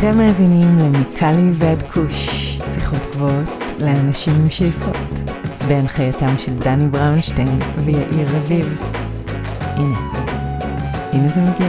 [0.00, 2.28] אתם מאזינים למיקלי ועד כוש,
[2.74, 3.48] שיחות גבוהות
[3.80, 4.96] לאנשים עם שאיפות,
[5.68, 8.82] בהנחייתם של דני בראונשטיין ויאיר רביב.
[9.60, 9.98] הנה,
[11.12, 11.68] הנה זה מגיע.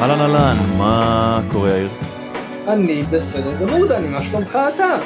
[0.00, 1.88] אהלן אהלן, מה קורה יאיר?
[2.68, 4.98] אני בסדר גמור דני, מה שלומך אתה?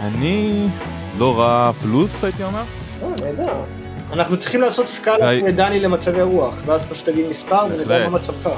[0.00, 0.68] אני
[1.18, 2.62] לא רע פלוס הייתי אומר.
[3.02, 3.52] אה, נהדר.
[4.12, 5.32] אנחנו צריכים לעשות סקאלה.
[5.32, 8.08] לדני למצבי רוח, ואז פשוט תגיד מספר ונדע.
[8.08, 8.50] מה מצבך.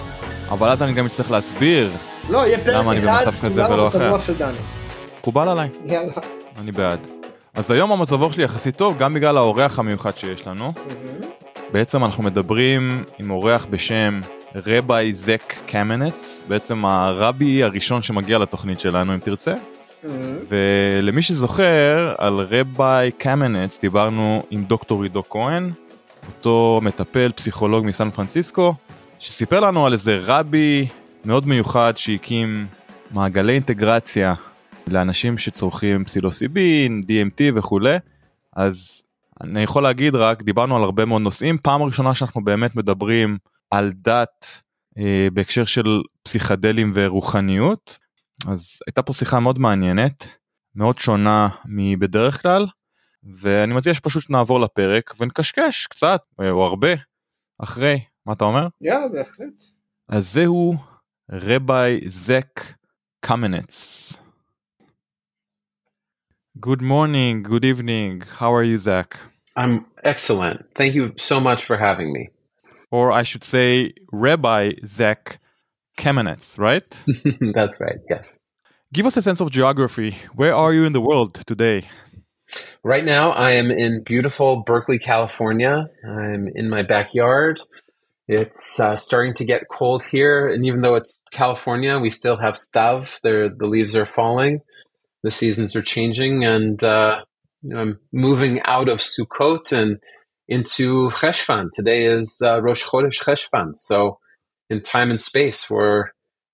[0.50, 1.90] אבל אז אני גם אצטרך להסביר,
[2.30, 4.16] לא, יהיה פרק למה אני במצב כזה ולא אחר?
[5.18, 6.12] מקובל עליי, יאללה.
[6.60, 6.98] אני בעד.
[7.54, 10.72] אז היום המצב רוח שלי יחסית טוב, גם בגלל האורח המיוחד שיש לנו.
[11.72, 14.20] בעצם אנחנו מדברים עם אורח בשם
[14.66, 19.54] רבי זק קמנץ, בעצם הרבי הראשון שמגיע לתוכנית שלנו אם תרצה.
[20.04, 20.38] מהמם.
[20.48, 25.70] ולמי שזוכר, על רבי קמנץ דיברנו עם דוקטור עידו כהן,
[26.26, 28.74] אותו מטפל פסיכולוג מסן פרנסיסקו,
[29.18, 30.88] שסיפר לנו על איזה רבי
[31.24, 32.66] מאוד מיוחד שהקים
[33.10, 34.34] מעגלי אינטגרציה
[34.88, 37.96] לאנשים שצורכים פסילוסיבין, DMT וכולי.
[38.56, 39.02] אז
[39.40, 43.38] אני יכול להגיד רק, דיברנו על הרבה מאוד נושאים, פעם ראשונה שאנחנו באמת מדברים
[43.70, 44.62] על דת
[44.98, 47.98] אה, בהקשר של פסיכדלים ורוחניות.
[48.48, 50.38] אז הייתה פה שיחה מאוד מעניינת,
[50.74, 52.66] מאוד שונה מבדרך כלל,
[53.24, 56.88] ואני מציע שפשוט נעבור לפרק ונקשקש קצת, אה, או הרבה,
[57.58, 58.68] אחרי, מה אתה אומר?
[58.80, 59.62] יאללה, בהחלט.
[60.08, 60.74] אז זהו
[61.30, 62.60] רבי זק
[63.20, 64.12] קמנץ.
[66.58, 69.16] Good morning, good evening, how are you Zach?
[69.56, 70.58] I'm excellent.
[70.74, 72.28] Thank you so much for having me.
[72.90, 75.38] Or I should say Rabbi Zach
[75.98, 76.84] Kamenetz, right?
[77.54, 77.98] That's right.
[78.08, 78.40] Yes.
[78.92, 80.16] Give us a sense of geography.
[80.34, 81.88] Where are you in the world today?
[82.84, 85.88] Right now, I am in beautiful Berkeley, California.
[86.04, 87.60] I'm in my backyard.
[88.28, 92.54] It's uh, starting to get cold here, and even though it's California, we still have
[92.54, 93.20] stav.
[93.22, 94.60] There, the leaves are falling,
[95.22, 97.22] the seasons are changing, and uh,
[97.74, 99.98] I'm moving out of Sukkot and
[100.48, 101.70] into Cheshvan.
[101.74, 104.18] Today is uh, Rosh Chodesh Cheshvan, so
[104.71, 106.05] in time and space, we're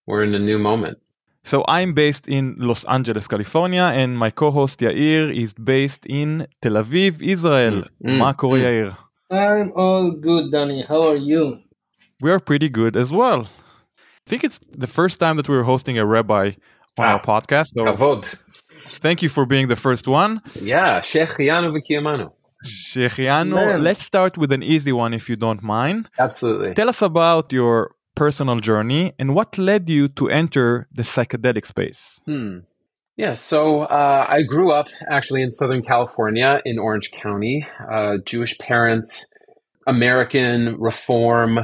[0.08, 0.98] we're in a new moment.
[1.46, 6.74] So I'm based in Los Angeles, California, and my co-host Yair is based in Tel
[6.74, 7.84] Aviv, Israel.
[8.06, 8.64] Mm, מה קורה mm.
[8.64, 8.92] יאיר?
[9.32, 10.84] I'm all good, Danny.
[10.84, 11.60] How are you?
[12.22, 13.42] We are pretty good as well.
[14.26, 16.52] I think it's the first time that we're hosting a rabbi
[16.98, 17.70] on our Ah, podcast.
[17.76, 18.24] So Kavod.
[19.06, 20.32] thank you for being the first one.
[20.62, 22.28] Yeah, Shechianu v'kiyamanu.
[22.66, 23.84] Shechianu, Man.
[23.84, 26.10] let's start with an easy one if you don't mind.
[26.18, 26.74] Absolutely.
[26.80, 32.21] Tell us about your personal journey and what led you to enter the psychedelic space.
[32.25, 32.59] Hmm.
[33.17, 37.67] Yeah, so uh, I grew up actually in Southern California in Orange County.
[37.91, 39.31] Uh, Jewish parents,
[39.87, 41.61] American reform,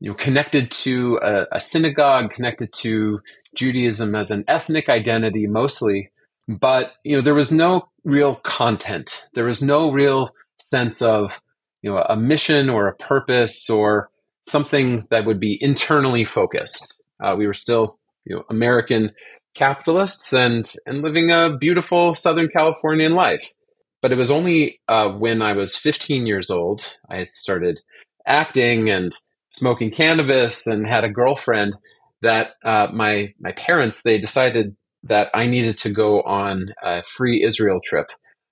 [0.00, 3.20] you know, connected to a, a synagogue, connected to
[3.54, 6.10] Judaism as an ethnic identity mostly.
[6.48, 9.26] But you know, there was no real content.
[9.34, 11.42] There was no real sense of
[11.82, 14.10] you know a mission or a purpose or
[14.48, 16.94] something that would be internally focused.
[17.22, 19.12] Uh, we were still you know American
[19.54, 23.52] capitalists and and living a beautiful Southern Californian life.
[24.00, 27.80] But it was only uh, when I was 15 years old I started
[28.26, 29.12] acting and
[29.48, 31.74] smoking cannabis and had a girlfriend
[32.22, 37.42] that uh, my my parents they decided that I needed to go on a free
[37.44, 38.06] Israel trip.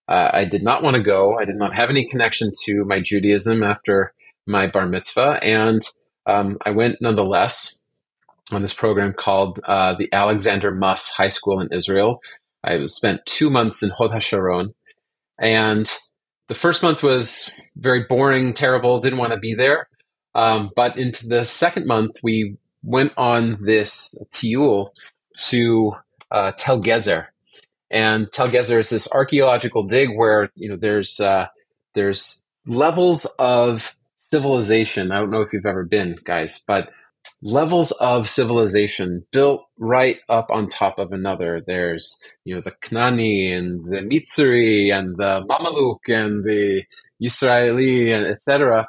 [0.09, 1.37] Uh, I did not want to go.
[1.37, 4.13] I did not have any connection to my Judaism after
[4.47, 5.83] my bar mitzvah, and
[6.27, 7.83] um, I went nonetheless
[8.53, 12.21] on this program called uh, the Alexander Muss High School in Israel.
[12.63, 14.75] I spent two months in Hod HaSharon,
[15.39, 15.91] and
[16.49, 19.01] the first month was very boring, terrible.
[19.01, 19.89] Didn't want to be there.
[20.35, 24.91] Um, but into the second month, we went on this tiul
[25.49, 25.93] to
[26.31, 27.27] uh, Tel Gezer,
[27.91, 31.47] and Tel Gezer is this archaeological dig where you know there's uh,
[31.95, 33.97] there's levels of
[34.31, 35.13] civilization.
[35.13, 36.91] I don't know if you've ever been, guys, but
[37.43, 41.63] levels of civilization built right up on top of another.
[41.67, 46.85] There's you know the Knani and the Mitzri and the Mamaluk and the
[47.21, 48.87] Israeli and etc.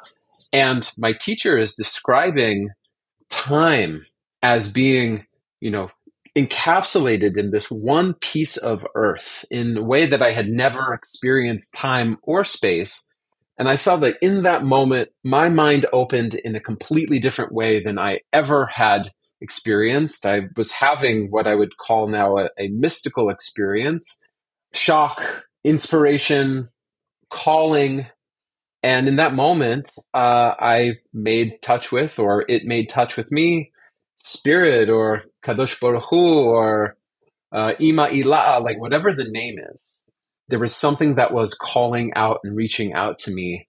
[0.52, 2.70] And my teacher is describing
[3.28, 4.06] time
[4.42, 5.26] as being
[5.60, 5.90] you know
[6.36, 11.74] encapsulated in this one piece of earth in a way that I had never experienced
[11.74, 13.12] time or space.
[13.58, 17.82] And I felt that in that moment, my mind opened in a completely different way
[17.82, 19.10] than I ever had
[19.40, 20.24] experienced.
[20.24, 24.24] I was having what I would call now a, a mystical experience
[24.72, 26.68] shock, inspiration,
[27.30, 28.06] calling.
[28.82, 33.72] And in that moment, uh, I made touch with, or it made touch with me,
[34.18, 36.94] Spirit or Kadosh Baruch Hu or
[37.52, 39.97] uh, Ima Ilah, like whatever the name is.
[40.48, 43.68] There was something that was calling out and reaching out to me.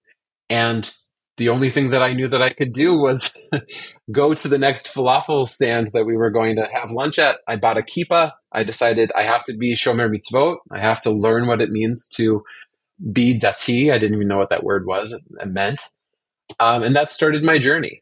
[0.49, 0.91] And
[1.37, 3.31] the only thing that I knew that I could do was
[4.11, 7.39] go to the next falafel stand that we were going to have lunch at.
[7.47, 8.33] I bought a kippah.
[8.51, 10.57] I decided I have to be shomer mitzvot.
[10.71, 12.43] I have to learn what it means to
[13.11, 13.91] be dati.
[13.91, 15.13] I didn't even know what that word was.
[15.13, 15.81] It meant.
[16.59, 18.01] Um, and that started my journey,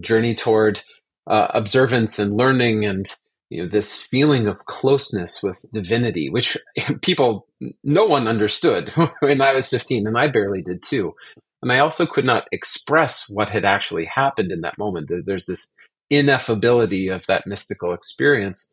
[0.00, 0.82] journey toward
[1.26, 3.06] uh, observance and learning and
[3.50, 6.56] you know this feeling of closeness with divinity which
[7.02, 7.46] people
[7.82, 8.90] no one understood
[9.20, 11.14] when i was 15 and i barely did too.
[11.62, 15.10] And i also could not express what had actually happened in that moment.
[15.26, 15.72] There's this
[16.10, 18.72] ineffability of that mystical experience.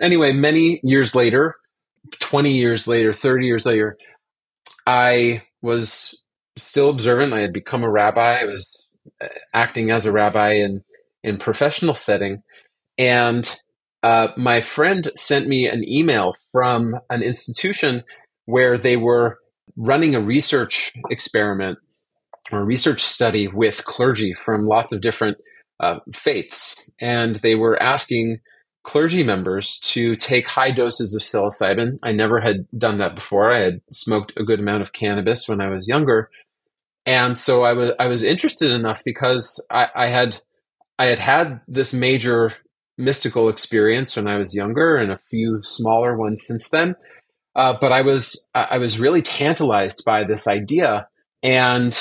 [0.00, 1.56] Anyway many years later
[2.18, 3.96] 20 years later 30 years later
[4.86, 6.18] i was
[6.56, 7.32] still observant.
[7.32, 8.40] I had become a rabbi.
[8.40, 8.86] I was
[9.20, 10.84] uh, acting as a rabbi in
[11.22, 12.42] in professional setting.
[12.98, 13.50] And
[14.02, 18.04] uh, my friend sent me an email from an institution
[18.46, 19.38] where they were
[19.76, 21.78] running a research experiment
[22.50, 25.38] or research study with clergy from lots of different
[25.78, 26.90] uh, faiths.
[27.00, 28.38] And they were asking
[28.82, 31.98] clergy members to take high doses of psilocybin.
[32.02, 33.52] I never had done that before.
[33.52, 36.30] I had smoked a good amount of cannabis when I was younger.
[37.06, 40.40] And so I was I was interested enough because I, I had
[40.98, 42.52] I had had this major
[43.00, 46.94] mystical experience when I was younger, and a few smaller ones since then.
[47.56, 51.08] Uh, but I was I was really tantalized by this idea,
[51.42, 51.98] and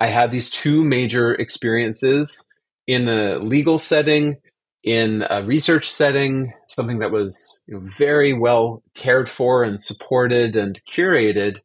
[0.00, 2.48] I had these two major experiences
[2.86, 4.36] in a legal setting,
[4.82, 10.56] in a research setting, something that was you know, very well cared for and supported
[10.56, 11.58] and curated.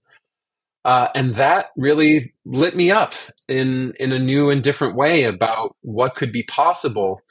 [0.83, 3.13] Uh, and that really lit me up
[3.47, 7.21] in in a new and different way about what could be possible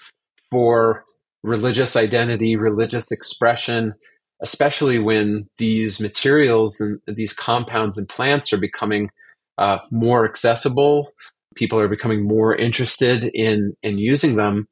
[0.51, 1.05] for
[1.43, 3.95] religious identity, religious expression,
[4.43, 9.11] especially when these materials and these compounds and plants are becoming
[9.59, 11.11] uh, more accessible.
[11.57, 14.69] People are becoming more interested in in using them,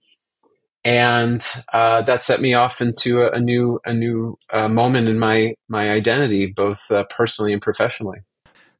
[0.84, 5.18] and uh, that set me off into a, a new a new uh, moment in
[5.18, 8.18] my my identity, both uh, personally and professionally.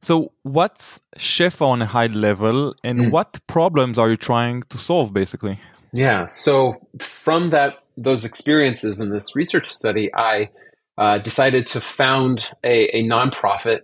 [0.01, 3.11] So, what's Shefa on a high level, and mm.
[3.11, 5.57] what problems are you trying to solve, basically?
[5.93, 6.25] Yeah.
[6.25, 10.49] So, from that those experiences in this research study, I
[10.97, 13.79] uh, decided to found a, a nonprofit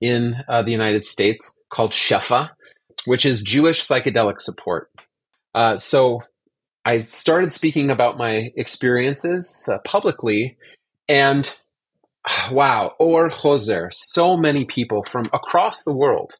[0.00, 2.50] in uh, the United States called Shefa,
[3.04, 4.88] which is Jewish psychedelic support.
[5.54, 6.22] Uh, so,
[6.84, 10.56] I started speaking about my experiences uh, publicly,
[11.08, 11.54] and
[12.50, 16.32] wow, or Choser, so many people from across the world,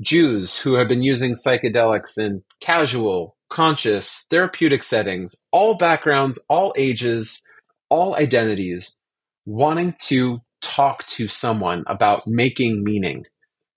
[0.00, 7.44] Jews who have been using psychedelics in casual, conscious, therapeutic settings, all backgrounds, all ages,
[7.88, 9.00] all identities,
[9.46, 13.24] wanting to talk to someone about making meaning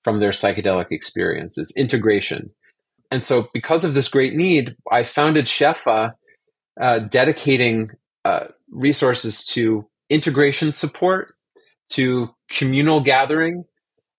[0.04, 2.52] from their psychedelic experiences, integration.
[3.10, 6.14] And so, because of this great need, I founded Shefa,
[6.80, 7.92] uh, dedicating
[8.24, 11.34] uh, resources to integration support
[11.90, 13.66] to communal gathering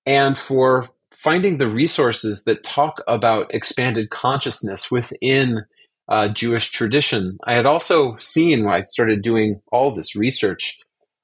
[0.05, 0.89] and for
[1.23, 5.65] finding the resources that talk about expanded consciousness within
[6.09, 7.39] uh, Jewish tradition.
[7.47, 10.79] I had also seen when I started doing all this research,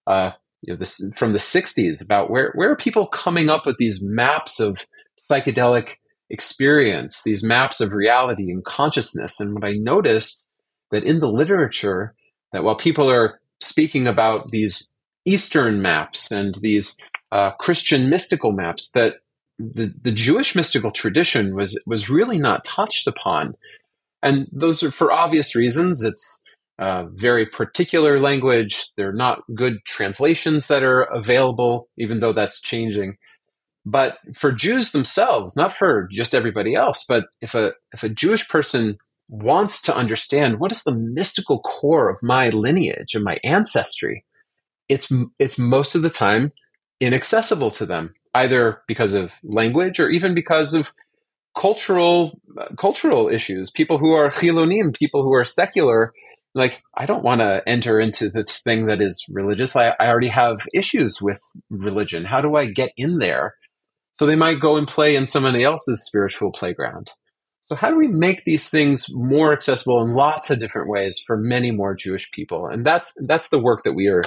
[0.07, 0.31] uh,
[0.63, 4.01] you know, this from the '60s about where where are people coming up with these
[4.03, 4.87] maps of
[5.31, 5.97] psychedelic
[6.31, 9.41] experience, these maps of reality and consciousness.
[9.41, 10.45] And what I noticed
[10.91, 12.15] that in the literature,
[12.53, 16.97] that while people are speaking about these Eastern maps and these
[17.33, 19.17] uh, Christian mystical maps that
[19.59, 23.55] the, the Jewish mystical tradition was was really not touched upon,
[24.23, 26.03] and those are for obvious reasons.
[26.03, 26.43] It's
[26.79, 28.93] uh, very particular language.
[28.97, 33.17] They're not good translations that are available, even though that's changing.
[33.85, 38.49] But for Jews themselves, not for just everybody else, but if a if a Jewish
[38.49, 38.99] person
[39.29, 44.25] wants to understand what is the mystical core of my lineage and my ancestry,
[44.89, 46.53] it's it's most of the time
[47.01, 50.93] inaccessible to them, either because of language or even because of
[51.57, 53.71] cultural uh, cultural issues.
[53.71, 56.13] People who are chilonim, people who are secular,
[56.55, 59.77] like I don't want to enter into this thing that is religious.
[59.77, 61.41] I, I already have issues with
[61.71, 62.25] religion.
[62.25, 63.55] How do I get in there?
[64.15, 67.11] So they might go and play in somebody else's spiritual playground.
[67.63, 71.37] So how do we make these things more accessible in lots of different ways for
[71.37, 72.67] many more Jewish people?
[72.67, 74.23] And that's that's the work that we are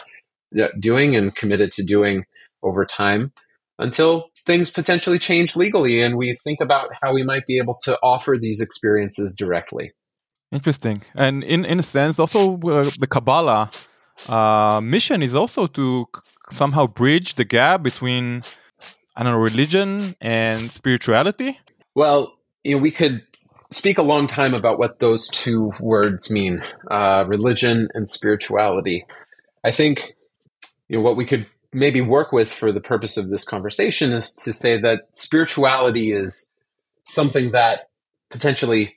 [0.79, 2.25] doing and committed to doing
[2.61, 3.33] over time.
[3.81, 7.97] Until things potentially change legally and we think about how we might be able to
[8.01, 9.91] offer these experiences directly.
[10.51, 11.01] Interesting.
[11.15, 13.71] And in, in a sense, also uh, the Kabbalah
[14.29, 16.05] uh, mission is also to
[16.51, 18.43] somehow bridge the gap between,
[19.15, 21.59] I don't know, religion and spirituality.
[21.95, 22.33] Well,
[22.63, 23.23] you know, we could
[23.71, 29.05] speak a long time about what those two words mean uh, religion and spirituality.
[29.63, 30.13] I think
[30.89, 34.33] you know what we could maybe work with for the purpose of this conversation is
[34.33, 36.51] to say that spirituality is
[37.05, 37.89] something that
[38.29, 38.95] potentially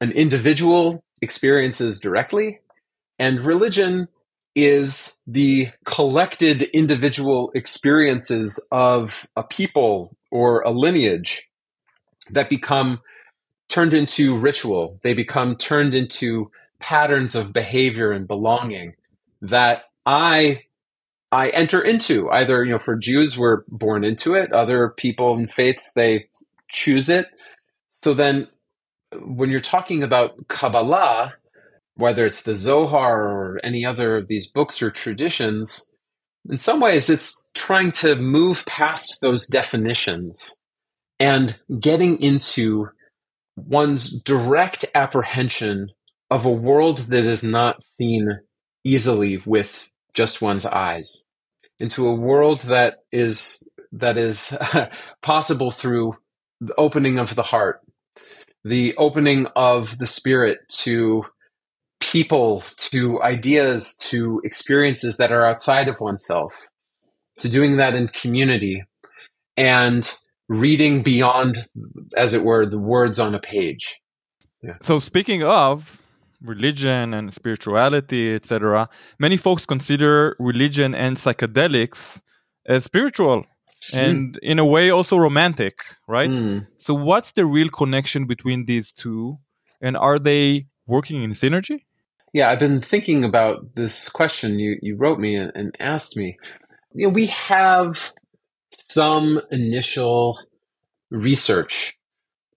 [0.00, 2.60] an individual experiences directly,
[3.18, 4.08] and religion
[4.54, 11.50] is the collected individual experiences of a people or a lineage
[12.30, 13.00] that become
[13.68, 14.98] turned into ritual.
[15.02, 18.94] They become turned into patterns of behavior and belonging
[19.40, 20.64] that I
[21.32, 22.30] I enter into.
[22.30, 26.26] Either, you know, for Jews we're born into it, other people and faiths they
[26.68, 27.26] choose it.
[27.90, 28.48] So then
[29.24, 31.34] when you're talking about Kabbalah,
[31.94, 35.94] whether it's the Zohar or any other of these books or traditions,
[36.48, 40.56] in some ways it's trying to move past those definitions
[41.18, 42.88] and getting into
[43.56, 45.88] one's direct apprehension
[46.30, 48.40] of a world that is not seen
[48.84, 51.24] easily with just one's eyes
[51.78, 54.56] into a world that is that is
[55.22, 56.14] possible through
[56.60, 57.80] the opening of the heart
[58.64, 61.24] the opening of the spirit to
[62.00, 66.68] people to ideas to experiences that are outside of oneself
[67.38, 68.84] to doing that in community
[69.56, 70.14] and
[70.48, 71.56] reading beyond,
[72.16, 74.00] as it were, the words on a page.
[74.62, 74.76] Yeah.
[74.82, 76.01] So speaking of
[76.42, 82.20] religion and spirituality, etc., many folks consider religion and psychedelics
[82.66, 83.44] as spiritual
[83.90, 83.98] hmm.
[83.98, 85.74] and in a way also romantic,
[86.06, 86.30] right?
[86.30, 86.66] Mm.
[86.78, 89.38] So what's the real connection between these two
[89.80, 91.84] and are they working in synergy?
[92.32, 96.38] Yeah, I've been thinking about this question you, you wrote me and asked me.
[96.94, 98.12] You know, we have
[98.72, 100.38] some initial
[101.10, 101.98] research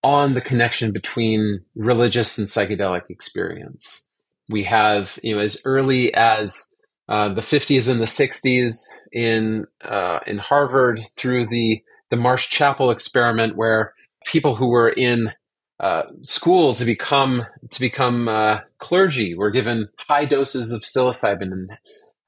[0.06, 4.08] on the connection between religious and psychedelic experience.
[4.50, 6.74] We have, you know, as early as
[7.10, 8.76] uh, the 50s and the 60s
[9.12, 11.82] in uh, in Harvard through the
[12.12, 13.94] the Marsh Chapel experiment, where
[14.26, 15.32] people who were in
[15.80, 21.70] uh, school to become to become uh, clergy were given high doses of psilocybin and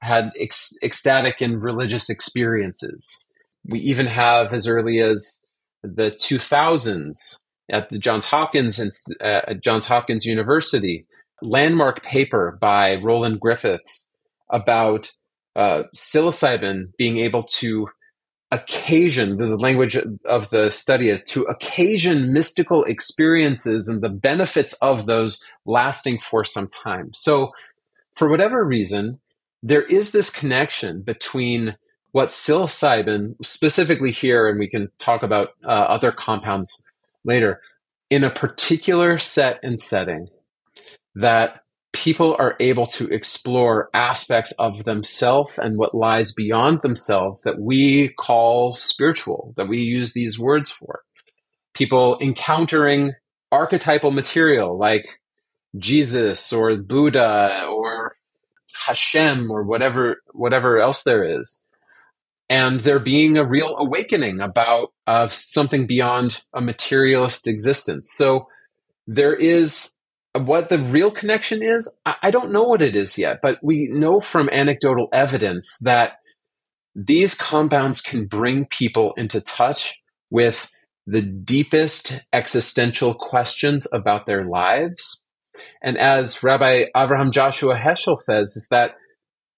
[0.00, 3.24] had ec- ecstatic and religious experiences
[3.68, 5.38] we even have as early as
[5.82, 7.38] the 2000s
[7.70, 11.06] at the Johns Hopkins and uh, Johns Hopkins University
[11.42, 14.08] landmark paper by Roland Griffiths
[14.50, 15.10] about
[15.54, 17.88] uh, psilocybin being able to
[18.50, 25.06] occasion the language of the study is to occasion mystical experiences and the benefits of
[25.06, 27.12] those lasting for some time.
[27.12, 27.52] So,
[28.16, 29.20] for whatever reason,
[29.62, 31.76] there is this connection between
[32.12, 36.82] what psilocybin, specifically here, and we can talk about uh, other compounds
[37.24, 37.60] later,
[38.10, 40.28] in a particular set and setting,
[41.14, 41.60] that
[41.92, 48.08] people are able to explore aspects of themselves and what lies beyond themselves that we
[48.18, 51.02] call spiritual, that we use these words for.
[51.74, 53.14] People encountering
[53.50, 55.06] archetypal material like
[55.76, 58.16] Jesus or Buddha or
[58.86, 61.66] Hashem or whatever whatever else there is
[62.48, 68.12] and there being a real awakening about uh, something beyond a materialist existence.
[68.12, 68.46] So
[69.06, 69.96] there is
[70.36, 71.98] what the real connection is.
[72.04, 76.18] I don't know what it is yet, but we know from anecdotal evidence that
[76.94, 79.98] these compounds can bring people into touch
[80.28, 80.70] with
[81.06, 85.24] the deepest existential questions about their lives.
[85.82, 88.96] And as Rabbi Avraham Joshua Heschel says, is that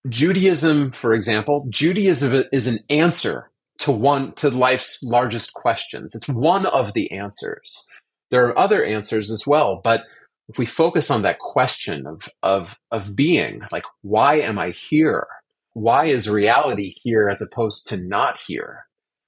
[0.09, 3.50] Judaism, for example, Judaism is an answer
[3.80, 6.14] to one to life's largest questions.
[6.14, 7.87] It's one of the answers.
[8.30, 10.02] There are other answers as well, but
[10.49, 15.26] if we focus on that question of of of being, like why am I here?
[15.72, 18.87] Why is reality here as opposed to not here?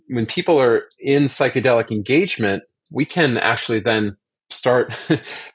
[0.09, 4.17] When people are in psychedelic engagement, we can actually then
[4.51, 4.95] start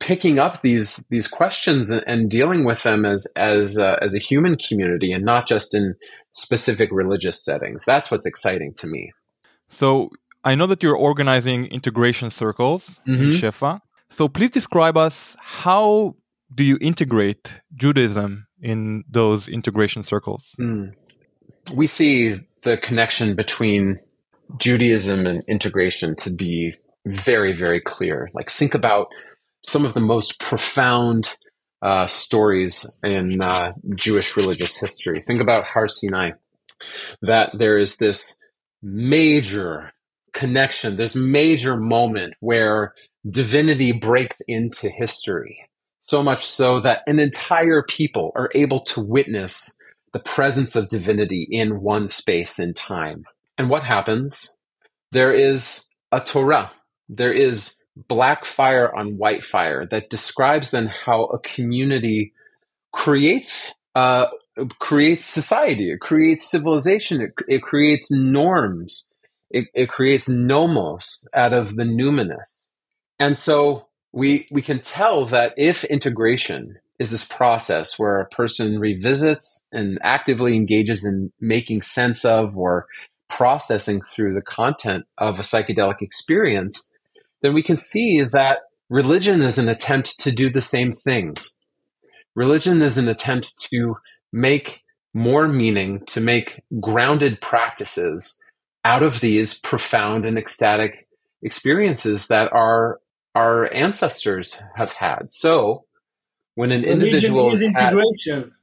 [0.00, 4.18] picking up these these questions and, and dealing with them as as uh, as a
[4.18, 5.94] human community and not just in
[6.32, 7.84] specific religious settings.
[7.84, 9.12] That's what's exciting to me.
[9.68, 10.10] So
[10.44, 13.22] I know that you're organizing integration circles mm-hmm.
[13.22, 13.80] in Shefa.
[14.10, 16.14] So please describe us how
[16.54, 20.54] do you integrate Judaism in those integration circles?
[20.60, 20.94] Mm.
[21.74, 23.98] we see the connection between
[24.58, 26.74] Judaism and integration to be
[27.04, 28.28] very, very clear.
[28.32, 29.08] Like, think about
[29.66, 31.34] some of the most profound
[31.82, 35.20] uh, stories in uh, Jewish religious history.
[35.20, 36.30] Think about Har Sinai,
[37.22, 38.38] that there is this
[38.82, 39.92] major
[40.32, 42.94] connection, this major moment where
[43.28, 45.58] divinity breaks into history.
[46.00, 49.76] So much so that an entire people are able to witness
[50.12, 53.24] the presence of divinity in one space in time.
[53.58, 54.60] And what happens?
[55.10, 56.70] There is a Torah.
[57.08, 57.75] There is
[58.08, 62.32] black fire on white fire that describes then how a community
[62.92, 64.26] creates uh,
[64.78, 69.06] creates society, it creates civilization, it, it creates norms,
[69.50, 72.70] it, it creates nomos out of the numinous.
[73.18, 78.78] And so we we can tell that if integration is this process where a person
[78.80, 82.86] revisits and actively engages in making sense of or
[83.28, 86.90] processing through the content of a psychedelic experience,
[87.42, 91.58] then we can see that religion is an attempt to do the same things.
[92.34, 93.96] Religion is an attempt to
[94.32, 94.82] make
[95.14, 98.42] more meaning, to make grounded practices
[98.84, 101.08] out of these profound and ecstatic
[101.42, 103.00] experiences that our
[103.34, 105.30] our ancestors have had.
[105.30, 105.84] So
[106.54, 108.54] when an Religion individual is integration.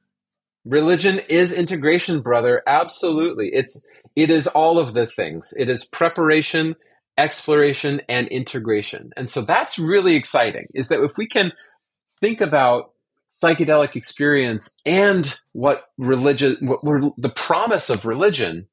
[0.66, 2.64] Religion is integration, brother.
[2.66, 3.50] Absolutely.
[3.54, 5.54] It's it is all of the things.
[5.58, 6.76] It is preparation,
[7.18, 9.12] exploration, and integration.
[9.16, 11.52] And so that's really exciting, is that if we can
[12.20, 12.92] think about
[13.44, 18.68] psychedelic experience and what religion what we're, the promise of religion,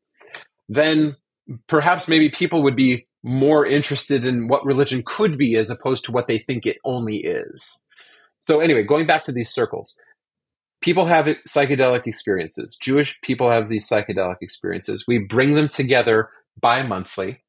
[0.68, 1.16] then
[1.66, 6.12] perhaps maybe people would be more interested in what religion could be as opposed to
[6.12, 7.86] what they think it only is.
[8.38, 10.00] So anyway, going back to these circles
[10.80, 12.76] people have psychedelic experiences.
[12.80, 15.04] Jewish people have these psychedelic experiences.
[15.06, 17.42] We bring them together bi monthly.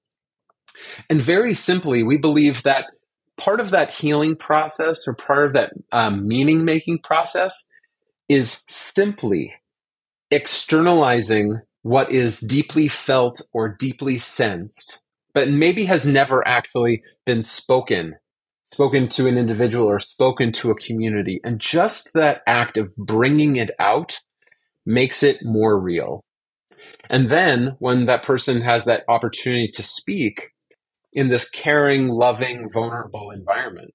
[1.10, 2.86] And very simply, we believe that
[3.38, 7.70] part of that healing process or part of that um, meaning making process
[8.30, 9.54] is simply
[10.30, 15.04] externalizing what is deeply felt or deeply sensed,
[15.34, 18.16] but maybe has never actually been spoken
[18.72, 21.42] spoken to an individual or spoken to a community.
[21.44, 24.22] And just that act of bringing it out
[24.86, 26.24] makes it more real.
[27.10, 30.52] And then when that person has that opportunity to speak
[31.14, 33.94] in this caring, loving, vulnerable environment,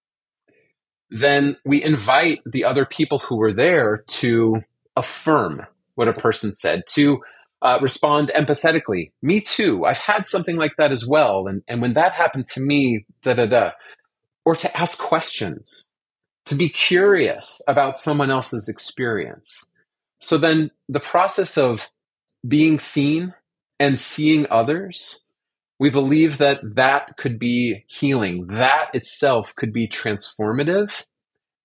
[1.11, 4.57] then we invite the other people who were there to
[4.96, 5.62] affirm
[5.94, 7.20] what a person said, to
[7.62, 9.12] uh, respond empathetically.
[9.22, 9.85] Me too.
[9.85, 11.46] I've had something like that as well.
[11.46, 13.70] And, and when that happened to me, da da da
[14.46, 15.88] or to ask questions,
[16.46, 19.74] to be curious about someone else's experience.
[20.20, 21.90] So then the process of
[22.46, 23.35] being seen
[23.81, 25.25] and seeing others,
[25.78, 28.46] we believe that that could be healing.
[28.46, 31.04] That itself could be transformative.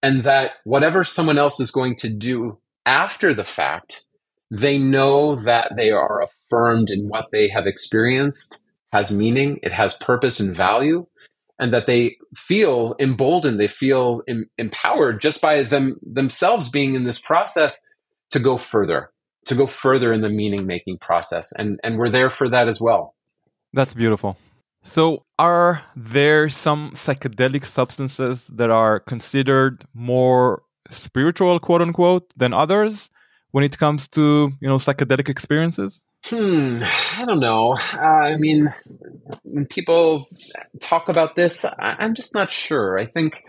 [0.04, 4.04] And that whatever someone else is going to do after the fact,
[4.50, 9.93] they know that they are affirmed in what they have experienced has meaning, it has
[9.93, 11.06] purpose and value,
[11.60, 17.06] and that they feel emboldened, they feel em- empowered just by them themselves being in
[17.06, 17.80] this process
[18.32, 19.12] to go further,
[19.45, 22.82] to go further in the meaning making process, and and we're there for that as
[22.82, 23.15] well.
[23.74, 24.38] That's beautiful.
[24.84, 33.10] So, are there some psychedelic substances that are considered more spiritual, quote unquote, than others
[33.52, 36.04] when it comes to you know psychedelic experiences?
[36.26, 36.78] Hmm,
[37.18, 37.74] I don't know.
[37.94, 38.70] Uh, I mean,
[39.44, 40.28] when people
[40.80, 43.00] talk about this, I, I'm just not sure.
[43.00, 43.44] I think,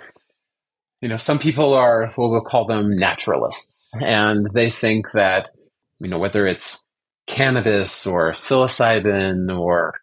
[1.03, 5.51] you know, some people are what we'll call them naturalists, and they think that,
[5.99, 6.87] you know, whether it's
[7.27, 9.95] cannabis or psilocybin or,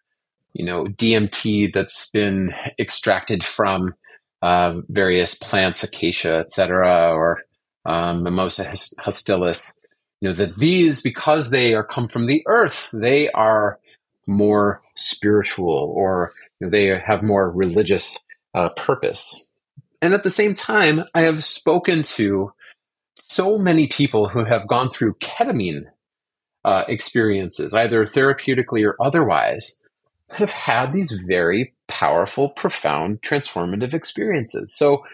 [0.54, 3.94] you know, DMT that's been extracted from
[4.42, 7.38] uh, various plants, acacia, etc., or
[7.84, 9.80] um, Mimosa hostilis
[10.20, 13.78] you know that these because they are come from the earth they are
[14.26, 18.18] more spiritual or you know, they have more religious
[18.54, 19.48] uh, purpose
[20.02, 22.52] and at the same time i have spoken to
[23.14, 25.84] so many people who have gone through ketamine
[26.64, 29.79] uh, experiences either therapeutically or otherwise
[30.30, 35.04] that have had these very powerful profound transformative experiences so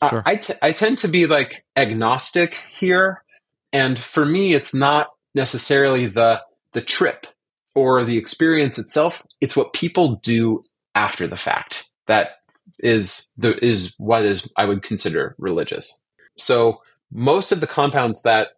[0.00, 0.22] uh, Sure.
[0.24, 3.24] I, t- I tend to be like agnostic here
[3.72, 7.26] and for me, it's not necessarily the the trip
[7.74, 9.22] or the experience itself.
[9.40, 10.62] It's what people do
[10.94, 12.40] after the fact that
[12.78, 16.00] is the is what is I would consider religious.
[16.38, 16.80] So
[17.10, 18.48] most of the compounds that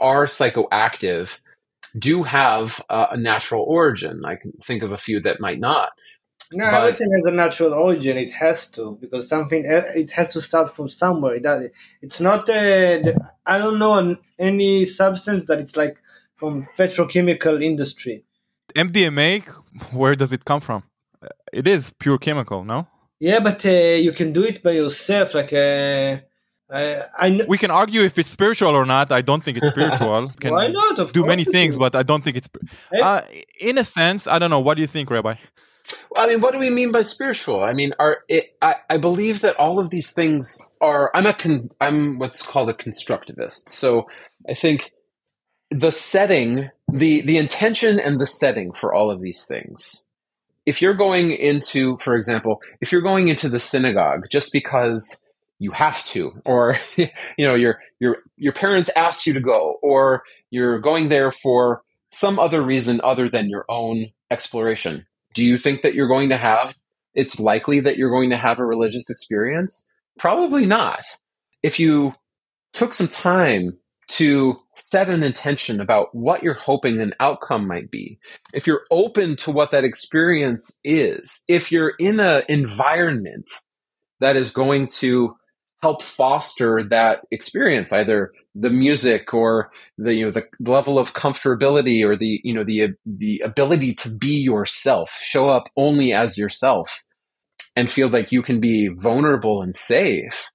[0.00, 1.38] are psychoactive
[1.98, 4.22] do have uh, a natural origin.
[4.24, 5.90] I can think of a few that might not.
[6.52, 8.16] No, But- everything has a natural origin.
[8.16, 11.34] It has to because something it has to start from somewhere.
[11.36, 11.70] It does,
[12.02, 12.40] it's not.
[12.48, 15.96] Uh, the, I don't know an- any substance that it's like
[16.36, 18.24] from petrochemical industry.
[18.74, 19.44] MDMA,
[19.92, 20.82] where does it come from?
[21.22, 22.86] Uh, It is pure chemical, no?
[23.20, 23.70] Yeah, but uh,
[24.06, 25.34] you can do it by yourself.
[25.34, 26.18] Like uh,
[26.72, 29.10] I, I kn- We can argue if it's spiritual or not.
[29.10, 30.28] I don't think it's spiritual.
[30.40, 30.98] Can why not?
[30.98, 31.78] Of do many things, is.
[31.78, 32.48] but I don't think it's.
[32.92, 33.00] Eh?
[33.00, 33.22] Uh,
[33.58, 34.60] in a sense, I don't know.
[34.60, 35.34] What do you think, Rabbi?
[36.16, 37.62] I mean, what do we mean by spiritual?
[37.62, 41.10] I mean, are it, I, I believe that all of these things are.
[41.14, 43.68] I'm a con, I'm what's called a constructivist.
[43.68, 44.08] So
[44.48, 44.92] I think
[45.70, 50.06] the setting, the the intention and the setting for all of these things.
[50.66, 55.26] If you're going into, for example, if you're going into the synagogue just because
[55.60, 60.24] you have to, or you know your your your parents asked you to go, or
[60.50, 65.06] you're going there for some other reason other than your own exploration.
[65.34, 66.74] Do you think that you're going to have
[67.14, 69.90] it's likely that you're going to have a religious experience?
[70.18, 71.04] Probably not.
[71.62, 72.14] If you
[72.72, 78.18] took some time to set an intention about what you're hoping an outcome might be
[78.52, 83.48] if you're open to what that experience is if you're in an environment
[84.20, 85.32] that is going to
[85.82, 92.04] help foster that experience either the music or the you know the level of comfortability
[92.04, 97.02] or the you know the the ability to be yourself show up only as yourself
[97.76, 100.50] and feel like you can be vulnerable and safe.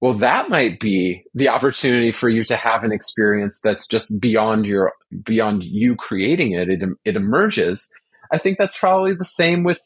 [0.00, 4.66] Well that might be the opportunity for you to have an experience that's just beyond
[4.66, 4.92] your
[5.24, 6.68] beyond you creating it.
[6.68, 7.92] It, it emerges.
[8.30, 9.80] I think that's probably the same with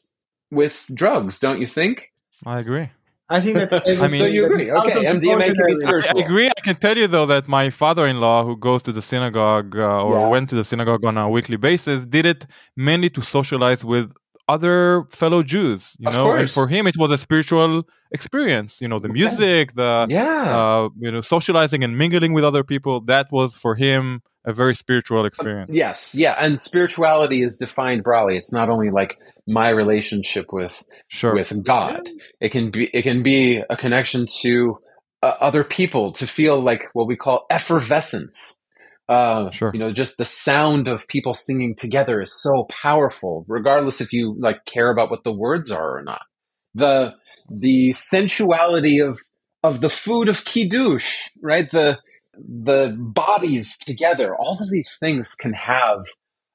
[0.50, 2.10] with drugs don't you think?
[2.44, 2.90] I agree.
[3.36, 3.70] I think that
[4.04, 6.02] I mean- so you agree okay mdma can be ordinary.
[6.16, 6.48] I agree.
[6.58, 10.14] I can tell you though that my father-in-law, who goes to the synagogue uh, or
[10.18, 10.28] Yeah.
[10.34, 12.40] went to the synagogue on a weekly basis, did it
[12.88, 14.06] mainly to socialize with
[14.54, 14.78] other
[15.20, 15.82] fellow Jews.
[16.02, 17.72] You Of know, and for him, it was a spiritual
[18.18, 18.70] experience.
[18.82, 22.94] You know, the music, the yeah uh, you know, socializing and mingling with other people.
[23.12, 24.02] That was for him
[24.44, 25.70] a very spiritual experience.
[25.72, 28.36] Yes, yeah, and spirituality is defined broadly.
[28.36, 31.34] It's not only like my relationship with Sure.
[31.34, 32.08] with God.
[32.40, 34.78] It can be it can be a connection to
[35.22, 38.58] uh, other people to feel like what we call effervescence.
[39.08, 39.70] Uh, Sure.
[39.72, 44.34] You know, just the sound of people singing together is so powerful, regardless if you
[44.38, 46.22] like care about what the words are or not.
[46.74, 47.14] The
[47.48, 49.18] the sensuality of
[49.62, 51.70] of the food of kiddush, right?
[51.70, 51.98] The
[52.34, 56.04] the bodies together, all of these things can have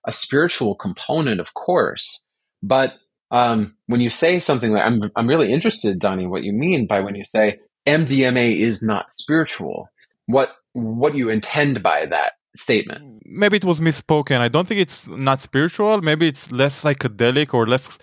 [0.06, 2.24] a spiritual component, of course.
[2.64, 2.96] But
[3.32, 7.02] um, when you say something like, I'm, I'm really interested, Donnie, what you mean by
[7.02, 9.90] when you say MDMA is not spiritual.
[10.26, 13.20] What what do you intend by that statement?
[13.26, 14.40] Maybe it was misspoken.
[14.40, 16.02] I don't think it's not spiritual.
[16.02, 17.98] Maybe it's less psychedelic or less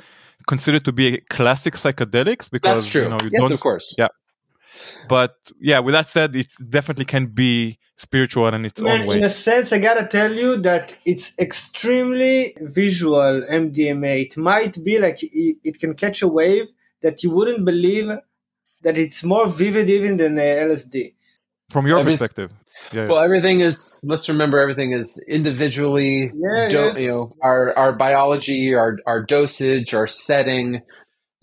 [0.46, 3.02] considered to be classic psychedelics because That's true.
[3.04, 3.94] you know you yes, don't of course.
[3.98, 4.08] Yeah.
[5.08, 9.16] But yeah with that said it definitely can be spiritual in its Man, own way
[9.16, 14.22] in a sense, I gotta tell you that it's extremely visual MDMA.
[14.26, 16.66] It might be like it, it can catch a wave
[17.02, 18.10] that you wouldn't believe
[18.82, 21.14] that it's more vivid even than LSD.
[21.70, 22.50] from your Every- perspective
[22.92, 24.00] yeah, Well, everything is.
[24.02, 26.32] Let's remember, everything is individually.
[26.34, 26.96] Yeah, do- yeah.
[26.98, 30.82] You know, our our biology, our our dosage, our setting.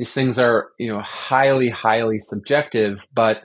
[0.02, 3.06] These things are you know highly highly subjective.
[3.14, 3.44] But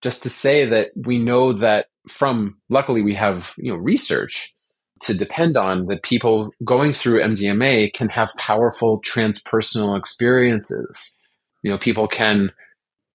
[0.00, 4.54] just to say that we know that from luckily we have you know research
[5.02, 11.20] to depend on that people going through MDMA can have powerful transpersonal experiences.
[11.62, 12.52] You know, people can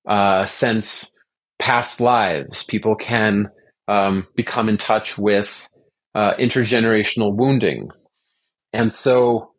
[0.07, 1.17] uh, sense
[1.57, 2.63] past lives.
[2.63, 3.49] People can
[3.87, 5.67] um, become in touch with
[6.13, 7.89] uh, intergenerational wounding,
[8.71, 9.49] and so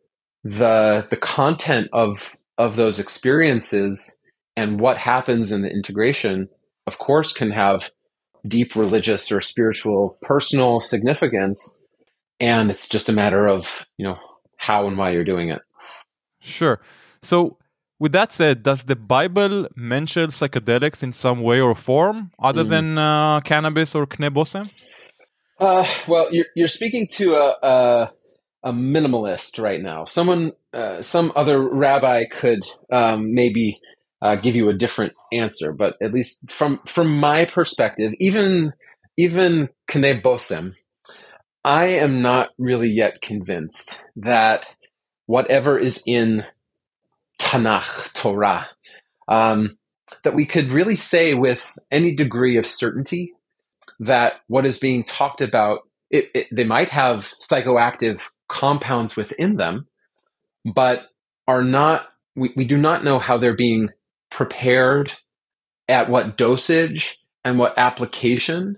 [0.45, 4.21] the the content of of those experiences
[4.55, 6.47] and what happens in the integration,
[6.87, 7.89] of course, can have
[8.47, 11.59] deep religious or spiritual personal significance,
[12.39, 14.17] and it's just a matter of you know
[14.57, 15.61] how and why you're doing it.
[16.39, 16.79] sure
[17.21, 17.57] so
[17.99, 22.69] with that said does the bible mention psychedelics in some way or form other Mm.
[22.69, 24.69] than uh, cannabis or kaneh bosem
[25.59, 28.11] Uh, well, you're you're speaking to a a,
[28.65, 30.05] a minimalist right now.
[30.05, 33.79] Someone, uh, some other rabbi could um, maybe
[34.21, 38.73] uh, give you a different answer, but at least from from my perspective, even
[39.17, 40.73] even Kne
[41.63, 44.75] I am not really yet convinced that
[45.27, 46.43] whatever is in
[47.39, 48.67] Tanakh Torah,
[49.27, 49.77] um,
[50.23, 53.33] that we could really say with any degree of certainty
[53.99, 59.87] that what is being talked about it, it, they might have psychoactive compounds within them,
[60.63, 61.07] but
[61.47, 63.89] are not, we, we do not know how they're being
[64.29, 65.13] prepared,
[65.87, 68.77] at what dosage, and what application,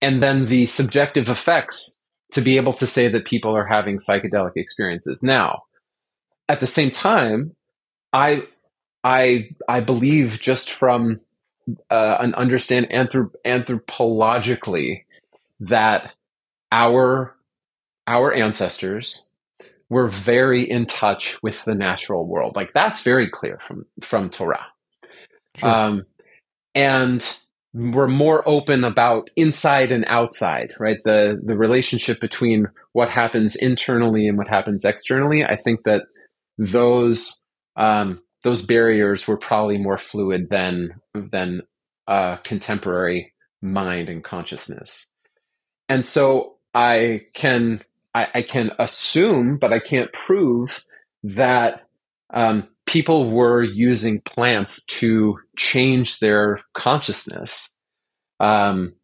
[0.00, 1.98] and then the subjective effects
[2.32, 5.22] to be able to say that people are having psychedelic experiences.
[5.22, 5.62] Now,
[6.48, 7.54] at the same time,
[8.12, 8.46] I
[9.02, 11.20] I I believe just from
[11.90, 15.04] uh, an understand anthrop- anthropologically
[15.60, 16.12] that
[16.72, 17.35] our
[18.06, 19.28] our ancestors
[19.88, 22.56] were very in touch with the natural world.
[22.56, 24.66] Like that's very clear from from Torah.
[25.56, 25.68] Sure.
[25.70, 26.06] Um,
[26.74, 27.38] and
[27.72, 30.98] we're more open about inside and outside, right?
[31.04, 35.44] The the relationship between what happens internally and what happens externally.
[35.44, 36.02] I think that
[36.58, 37.44] those
[37.76, 41.62] um, those barriers were probably more fluid than than
[42.08, 45.08] uh, contemporary mind and consciousness.
[45.88, 47.82] And so I can
[48.16, 50.82] I, I can assume, but I can't prove
[51.22, 51.86] that
[52.32, 57.74] um, people were using plants to change their consciousness.
[58.40, 58.96] Um,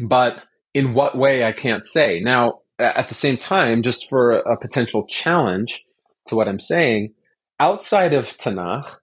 [0.00, 2.20] but in what way, I can't say.
[2.20, 5.84] Now, at the same time, just for a, potential challenge
[6.28, 7.14] to what I'm saying,
[7.58, 8.94] outside of Tanakh,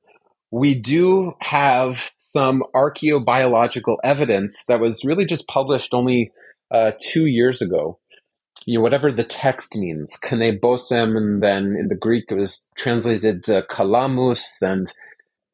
[0.51, 6.31] we do have some archaeobiological evidence that was really just published only
[6.71, 7.99] uh, two years ago
[8.67, 12.69] you know, whatever the text means, kaneh bosem, and then in the Greek it was
[12.75, 14.91] translated uh, kalamus, and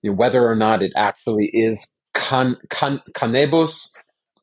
[0.02, 3.91] you know, whether or not it actually is kan, kan, kanebos,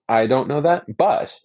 [0.08, 0.84] I don't know that.
[0.96, 1.40] But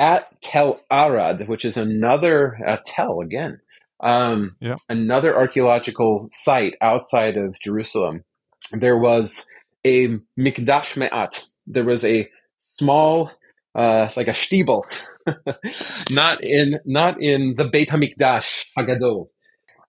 [0.00, 3.60] at Tel Arad, which is another uh, Tel again,
[4.00, 4.74] um, yeah.
[4.88, 8.24] another archaeological site outside of Jerusalem,
[8.72, 9.46] there was
[9.84, 11.44] a mikdash me'at.
[11.68, 13.30] There was a small,
[13.74, 14.84] uh, like a shtibel,
[16.10, 19.26] not in not in the Beit Hamikdash Hagadol,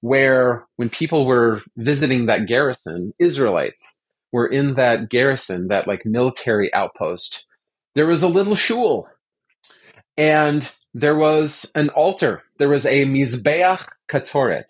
[0.01, 6.73] where when people were visiting that garrison, Israelites were in that garrison, that like military
[6.73, 7.47] outpost.
[7.95, 9.07] There was a little shul,
[10.17, 12.43] and there was an altar.
[12.59, 14.65] There was a mizbeach katoret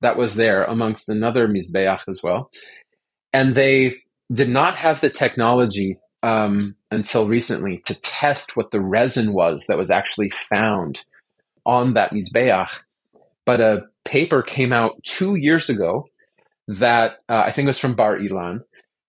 [0.00, 2.50] that was there amongst another mizbeach as well,
[3.32, 3.96] and they
[4.32, 9.78] did not have the technology um, until recently to test what the resin was that
[9.78, 11.02] was actually found
[11.64, 12.82] on that mizbeach.
[13.44, 16.06] But a paper came out two years ago
[16.68, 18.60] that uh, I think was from Bar Ilan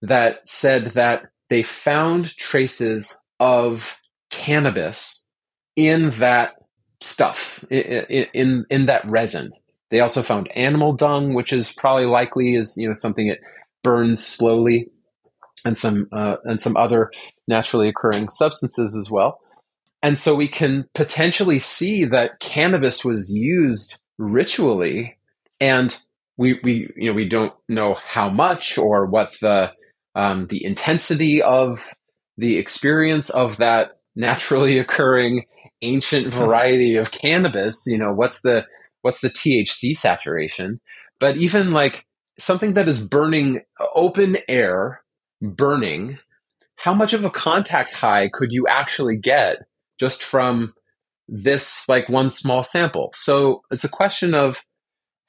[0.02, 3.98] that said that they found traces of
[4.30, 5.30] cannabis
[5.76, 6.54] in that
[7.02, 9.52] stuff in, in in that resin.
[9.92, 13.40] They also found animal dung, which is probably likely is you know something that
[13.84, 14.88] burns slowly
[15.66, 17.12] and some uh, and some other
[17.48, 19.40] naturally occurring substances as well.
[20.02, 25.18] And so we can potentially see that cannabis was used ritually,
[25.62, 25.98] and
[26.38, 29.72] we we you know we don't know how much or what the
[30.16, 31.80] um, the intensity of
[32.38, 35.46] the experience of that naturally occurring
[35.82, 37.84] ancient variety of cannabis.
[37.88, 38.66] You know what's the
[39.02, 40.82] what's the THC saturation?
[41.20, 42.06] But even like
[42.40, 43.62] something that is burning
[43.96, 45.03] open air
[45.44, 46.18] burning,
[46.78, 49.58] how much of a contact high could you actually get
[50.00, 50.74] just from
[51.28, 53.12] this like one small sample?
[53.14, 54.64] So it's a question of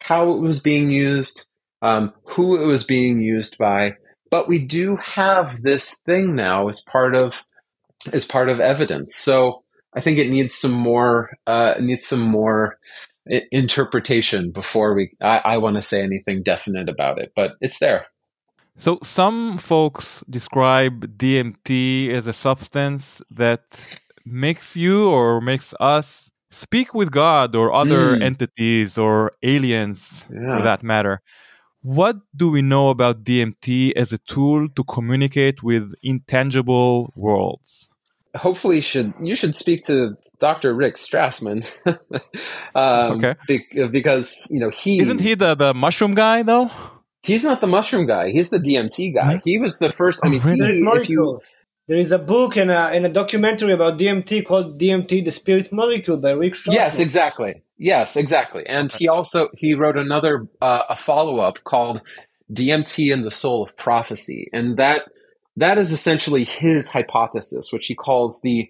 [0.01, 1.47] how it was being used,
[1.83, 3.95] um, who it was being used by.
[4.31, 7.43] But we do have this thing now as part of
[8.13, 9.15] as part of evidence.
[9.15, 9.63] So
[9.97, 12.79] I think it needs some more uh, needs some more
[13.53, 17.33] interpretation before we I, I want to say anything definite about it.
[17.37, 18.07] But it's there.
[18.77, 26.95] So some folks describe DMT as a substance that makes you or makes us speak
[26.95, 28.23] with God or other mm.
[28.23, 30.51] entities or aliens yeah.
[30.51, 31.21] for that matter.
[31.83, 37.91] What do we know about DMT as a tool to communicate with intangible worlds?
[38.35, 40.75] Hopefully, you should you should speak to Dr.
[40.75, 41.63] Rick Strassman.
[42.75, 43.35] um, okay.
[43.47, 46.71] Be- because you know he isn't he the the mushroom guy though.
[47.25, 48.31] He's not the mushroom guy.
[48.31, 49.41] He's the DMT guy.
[49.45, 50.21] He was the first.
[50.23, 51.41] I mean, oh, he, if you,
[51.89, 55.73] there is a book and a, and a documentary about DMT called DMT: The Spirit
[55.73, 56.75] Molecule by Rick Strassman.
[56.75, 57.63] Yes, exactly.
[57.79, 58.67] Yes, exactly.
[58.67, 62.03] And he also he wrote another uh, a follow up called
[62.53, 65.05] DMT and the Soul of Prophecy, and that
[65.57, 68.69] that is essentially his hypothesis, which he calls the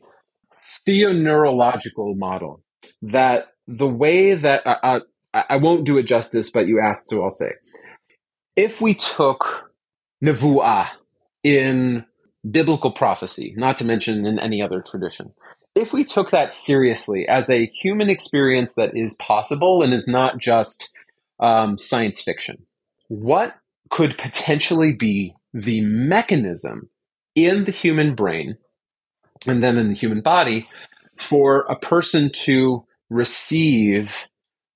[0.87, 2.63] theoneurological model.
[3.03, 5.01] That the way that uh, uh
[5.33, 7.51] I won't do it justice, but you asked, so I'll say
[8.57, 9.71] if we took
[10.23, 10.89] nevuah
[11.43, 12.05] in
[12.49, 15.33] biblical prophecy, not to mention in any other tradition,
[15.75, 20.39] if we took that seriously as a human experience that is possible and is not
[20.39, 20.91] just
[21.41, 22.65] um, science fiction,
[23.09, 23.55] what
[23.91, 26.89] could potentially be the mechanism
[27.35, 28.57] in the human brain
[29.47, 30.69] and then in the human body
[31.29, 34.29] for a person to receive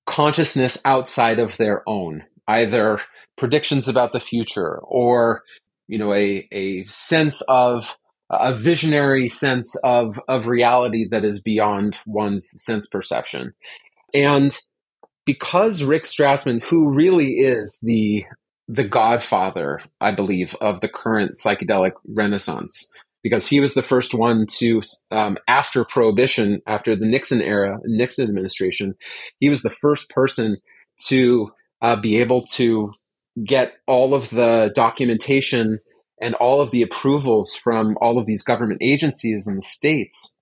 [0.05, 2.99] consciousness outside of their own, either
[3.37, 5.43] predictions about the future or
[5.87, 7.95] you know a, a sense of
[8.29, 13.53] a visionary sense of of reality that is beyond one's sense perception.
[14.13, 14.57] And
[15.25, 18.25] because Rick Strassman, who really is the
[18.67, 22.91] the godfather, I believe, of the current psychedelic renaissance,
[23.23, 28.27] because he was the first one to, um, after prohibition, after the Nixon era, Nixon
[28.27, 28.93] administration,
[29.39, 30.57] he was the first person
[31.07, 32.91] to uh, be able to
[33.43, 35.79] get all of the documentation
[36.21, 40.35] and all of the approvals from all of these government agencies in the states.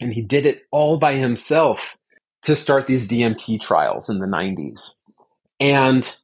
[0.00, 1.98] And he did it all by himself
[2.42, 5.00] to start these DMT trials in the 90s.
[5.60, 6.16] And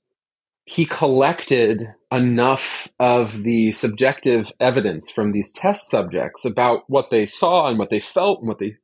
[0.64, 7.68] he collected enough of the subjective evidence from these test subjects about what they saw
[7.68, 8.76] and what they felt and what they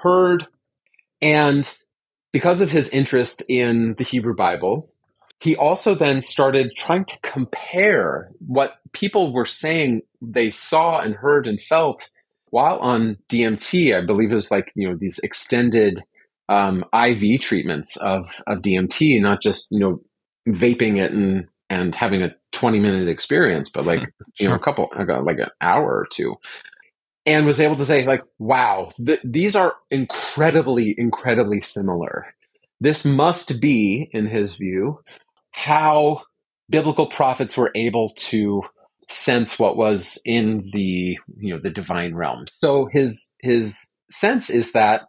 [0.00, 0.46] heard.
[1.20, 1.76] And
[2.32, 4.93] because of his interest in the Hebrew Bible,
[5.40, 11.46] he also then started trying to compare what people were saying they saw and heard
[11.46, 12.08] and felt
[12.50, 13.96] while on DMT.
[13.96, 16.00] I believe it was like, you know, these extended
[16.48, 20.00] um, IV treatments of, of DMT, not just, you know,
[20.48, 24.12] vaping it and, and having a 20 minute experience, but like, sure.
[24.38, 26.36] you know, a couple, like an hour or two.
[27.26, 32.34] And was able to say, like, wow, th- these are incredibly, incredibly similar.
[32.80, 35.00] This must be, in his view,
[35.54, 36.22] how
[36.68, 38.62] biblical prophets were able to
[39.08, 42.44] sense what was in the you know the divine realm.
[42.50, 45.02] So his his sense is that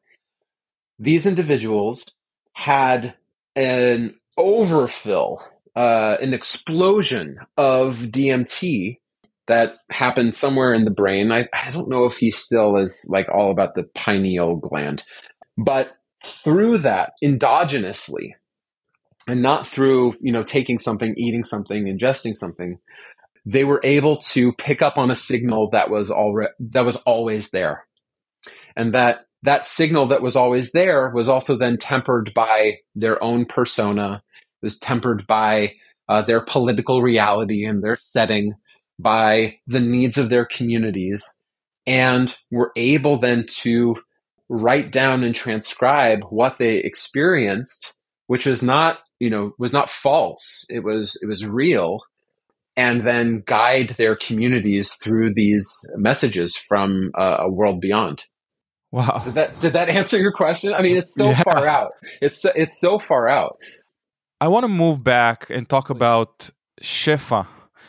[1.00, 2.06] these individuals
[2.54, 3.16] had
[3.56, 5.42] an overfill,
[5.76, 9.00] uh, an explosion of DMT
[9.48, 11.32] that happened somewhere in the brain.
[11.32, 15.04] I, I don't know if he still is like all about the pineal gland,
[15.58, 15.92] but
[16.24, 18.34] through that endogenously,
[19.28, 22.80] and not through you know taking something eating something ingesting something
[23.46, 27.52] they were able to pick up on a signal that was already that was always
[27.52, 27.86] there.
[28.76, 33.46] And that that signal that was always there was also then tempered by their own
[33.46, 34.24] persona
[34.64, 35.74] was tempered by
[36.10, 38.54] uh, their political reality and their setting
[38.98, 41.40] by the needs of their communities
[41.86, 43.96] and were able then to
[44.50, 47.94] write down and transcribe what they experienced
[48.28, 50.66] which was not you know was not false.
[50.70, 52.02] It was it was real.
[52.78, 58.26] And then guide their communities through these messages from uh, a world beyond.
[58.92, 59.22] Wow.
[59.24, 60.74] Did that did that answer your question?
[60.74, 61.44] I mean it's so yeah.
[61.44, 61.92] far out.
[62.22, 63.58] It's it's so far out.
[64.42, 66.50] I want to move back and talk about
[66.84, 67.48] shefa.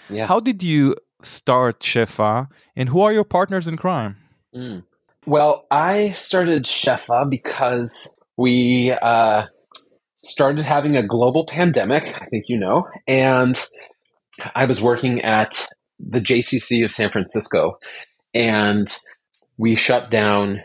[0.09, 0.27] Yeah.
[0.27, 4.17] how did you start shefa and who are your partners in crime?
[4.55, 4.85] Mm.
[5.27, 9.47] well i started shefa because we uh,
[10.27, 13.59] started having a global pandemic, I think you know, and
[14.55, 15.67] I was working at
[15.99, 17.79] the JCC of San Francisco,
[18.35, 18.95] and
[19.57, 20.63] we shut down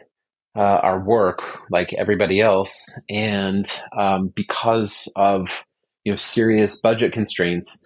[0.56, 3.66] uh, our work like everybody else, and
[3.98, 5.66] um, because of
[6.04, 7.86] you know serious budget constraints,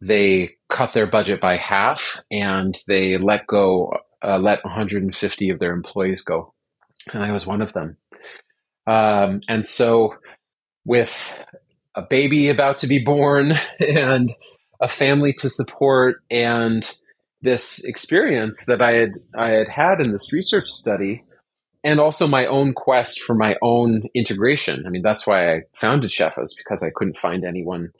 [0.00, 3.92] they cut their budget by half, and they let go,
[4.24, 6.52] uh, let 150 of their employees go,
[7.12, 7.96] and I was one of them.
[8.86, 10.16] Um, and so
[10.84, 11.38] with
[11.94, 14.30] a baby about to be born and
[14.80, 16.90] a family to support and
[17.42, 21.24] this experience that I had I had had in this research study
[21.84, 24.84] and also my own quest for my own integration.
[24.86, 27.92] I mean that's why I founded Shefas because I couldn't find anyone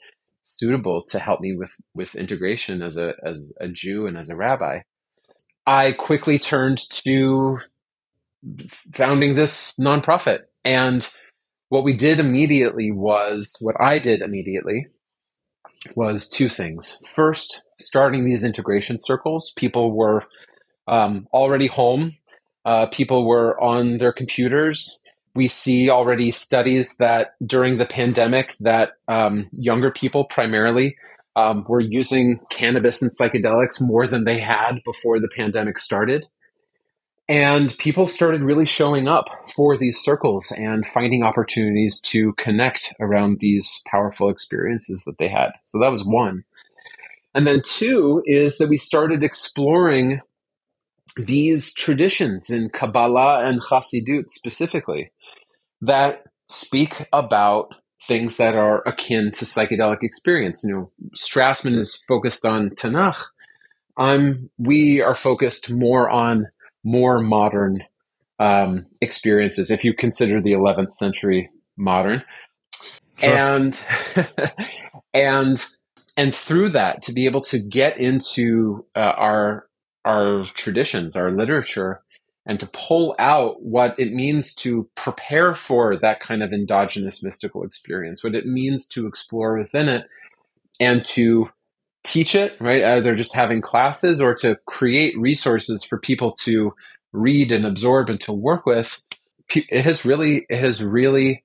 [0.45, 4.35] suitable to help me with with integration as a as a Jew and as a
[4.35, 4.79] rabbi.
[5.65, 7.59] I quickly turned to
[8.93, 11.09] founding this nonprofit and
[11.73, 14.85] what we did immediately was what I did immediately
[15.95, 16.99] was two things.
[17.15, 20.21] First, starting these integration circles, people were
[20.87, 22.15] um, already home,
[22.63, 25.01] uh, people were on their computers.
[25.33, 30.95] We see already studies that during the pandemic that um, younger people primarily
[31.35, 36.27] um, were using cannabis and psychedelics more than they had before the pandemic started.
[37.29, 43.37] And people started really showing up for these circles and finding opportunities to connect around
[43.39, 45.51] these powerful experiences that they had.
[45.63, 46.43] So that was one.
[47.33, 50.19] And then two is that we started exploring
[51.15, 55.11] these traditions in Kabbalah and Chassidut specifically
[55.81, 57.73] that speak about
[58.05, 60.63] things that are akin to psychedelic experience.
[60.65, 63.23] You know, Strassman is focused on Tanakh.
[63.95, 66.47] I'm we are focused more on
[66.83, 67.83] more modern
[68.39, 72.23] um, experiences if you consider the 11th century modern.
[73.17, 73.33] Sure.
[73.33, 73.79] And
[75.13, 75.65] and
[76.17, 79.67] and through that to be able to get into uh, our
[80.05, 82.01] our traditions, our literature,
[82.45, 87.63] and to pull out what it means to prepare for that kind of endogenous mystical
[87.63, 90.05] experience, what it means to explore within it,
[90.79, 91.49] and to
[92.03, 92.83] teach it, right?
[92.83, 96.73] Either just having classes or to create resources for people to
[97.11, 99.01] read and absorb and to work with.
[99.49, 101.43] It has really, it has really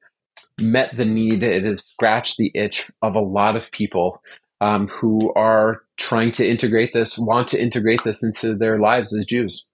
[0.60, 1.42] met the need.
[1.42, 4.22] It has scratched the itch of a lot of people
[4.60, 9.24] um, who are trying to integrate this, want to integrate this into their lives as
[9.26, 9.68] Jews.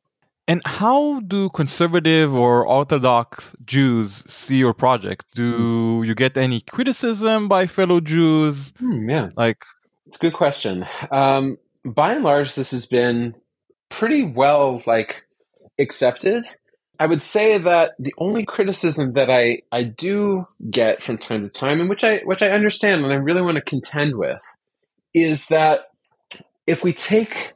[0.46, 5.24] And how do conservative or Orthodox Jews see your project?
[5.34, 8.74] Do you get any criticism by fellow Jews?
[8.78, 9.64] Hmm, yeah, like
[10.14, 10.86] it's a good question.
[11.10, 13.34] Um, by and large, this has been
[13.88, 15.26] pretty well like
[15.76, 16.44] accepted.
[17.00, 21.48] I would say that the only criticism that I, I do get from time to
[21.48, 24.40] time, and which I which I understand and I really want to contend with,
[25.14, 25.86] is that
[26.64, 27.54] if we take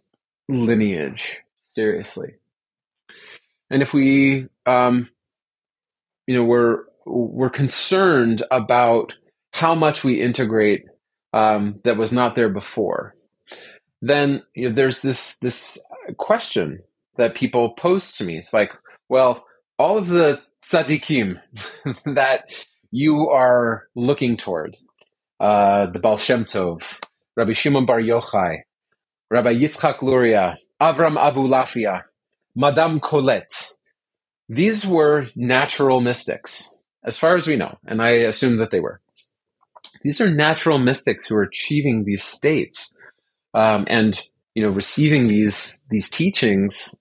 [0.48, 2.34] lineage seriously,
[3.70, 5.08] and if we, um,
[6.26, 9.14] you know, we're we're concerned about
[9.52, 10.87] how much we integrate
[11.32, 13.14] um, that was not there before,
[14.00, 15.78] then you know, there's this this
[16.16, 16.82] question
[17.16, 18.38] that people pose to me.
[18.38, 18.72] It's like,
[19.08, 19.44] well,
[19.78, 21.40] all of the tzaddikim
[22.14, 22.44] that
[22.90, 24.86] you are looking towards,
[25.40, 27.00] uh, the Baal Shem Tov,
[27.36, 28.58] Rabbi Shimon Bar Yochai,
[29.30, 32.02] Rabbi Yitzchak Luria, Avram Abulafia,
[32.54, 33.72] Madame Colette.
[34.48, 36.74] These were natural mystics,
[37.04, 39.00] as far as we know, and I assume that they were.
[40.02, 42.96] These are natural mystics who are achieving these states
[43.54, 44.20] um, and
[44.54, 46.94] you know receiving these these teachings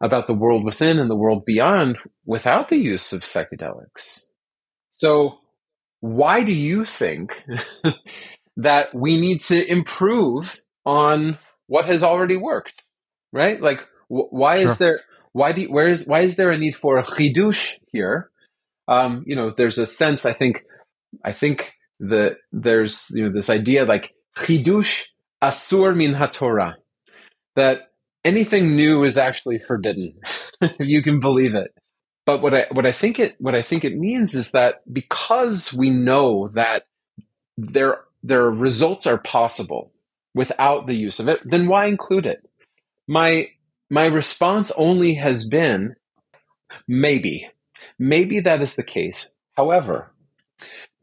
[0.00, 4.22] about the world within and the world beyond without the use of psychedelics.
[4.90, 5.38] So,
[6.00, 7.44] why do you think
[8.56, 12.82] that we need to improve on what has already worked,
[13.32, 13.60] right?
[13.60, 14.70] Like, wh- why sure.
[14.70, 15.00] is there
[15.32, 18.30] why do you, where is why is there a need for a chidush here?
[18.88, 20.64] Um, you know, there's a sense I think
[21.24, 25.04] I think that there's you know this idea like chidush
[25.42, 26.74] asur min haTorah
[27.54, 27.90] that
[28.24, 30.14] anything new is actually forbidden,
[30.60, 31.68] if you can believe it.
[32.26, 35.72] But what I what I think it what I think it means is that because
[35.72, 36.82] we know that
[37.56, 39.92] there their results are possible
[40.34, 42.44] without the use of it, then why include it?
[43.06, 43.46] My
[43.88, 45.94] my response only has been
[46.88, 47.48] maybe.
[47.98, 49.36] Maybe that is the case.
[49.56, 50.12] However,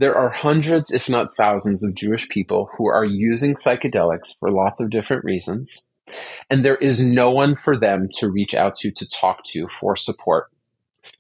[0.04, 4.82] there are hundreds, if not thousands, of Jewish people who are using psychedelics for lots
[4.82, 5.88] of different reasons,
[6.50, 9.96] and there is no one for them to reach out to to talk to for
[9.96, 10.52] support,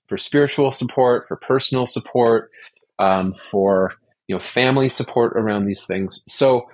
[0.10, 2.52] for spiritual support, for personal support,
[3.00, 3.94] um, for
[4.28, 6.22] you know, family support around these things.
[6.28, 6.68] So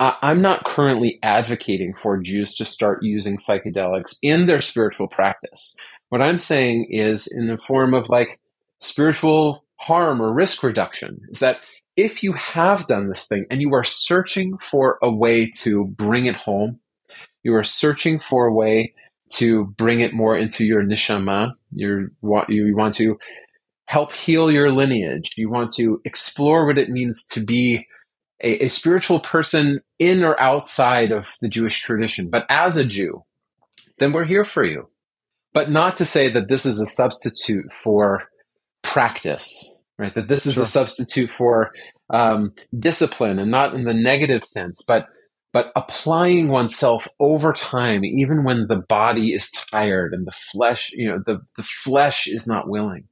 [0.00, 5.76] I'm not currently advocating for Jews to start using psychedelics in their spiritual practice.
[6.08, 8.40] What I'm saying is in the form of like
[8.80, 11.58] spiritual harm or risk reduction is that
[11.96, 16.26] if you have done this thing and you are searching for a way to bring
[16.26, 16.78] it home,
[17.42, 18.94] you are searching for a way
[19.34, 23.18] to bring it more into your neshama, you want, you want to
[23.86, 25.32] help heal your lineage.
[25.36, 27.86] You want to explore what it means to be
[28.42, 32.30] a, a spiritual person in or outside of the Jewish tradition.
[32.30, 33.24] But as a Jew,
[33.98, 34.88] then we're here for you.
[35.52, 38.28] But not to say that this is a substitute for
[38.82, 40.14] practice, right?
[40.14, 40.64] That this is sure.
[40.64, 41.72] a substitute for
[42.10, 45.08] um, discipline and not in the negative sense, but
[45.52, 51.06] but applying oneself over time, even when the body is tired and the flesh, you
[51.06, 53.04] know, the, the flesh is not willing.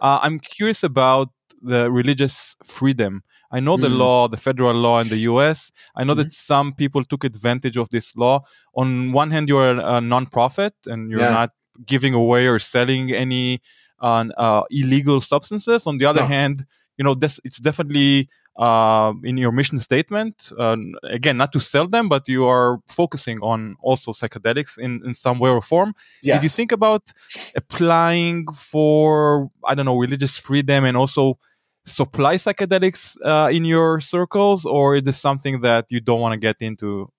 [0.00, 3.24] Uh, I'm curious about the religious freedom.
[3.50, 3.82] I know mm.
[3.82, 5.72] the law, the federal law in the US.
[5.96, 6.22] I know mm-hmm.
[6.22, 8.44] that some people took advantage of this law.
[8.74, 11.30] On one hand, you're a, a non-profit and you're yeah.
[11.30, 11.50] not
[11.84, 13.60] giving away or selling any
[14.02, 15.86] uh, uh, illegal substances.
[15.86, 16.26] On the other no.
[16.26, 16.66] hand,
[16.98, 20.52] you know, this, it's definitely uh, in your mission statement.
[20.58, 25.14] Uh, again, not to sell them, but you are focusing on also psychedelics in, in
[25.14, 25.94] some way or form.
[26.22, 26.36] Yes.
[26.36, 27.12] Did you think about
[27.56, 31.38] applying for, I don't know, religious freedom and also
[31.86, 36.38] supply psychedelics uh, in your circles, or is this something that you don't want to
[36.38, 37.10] get into?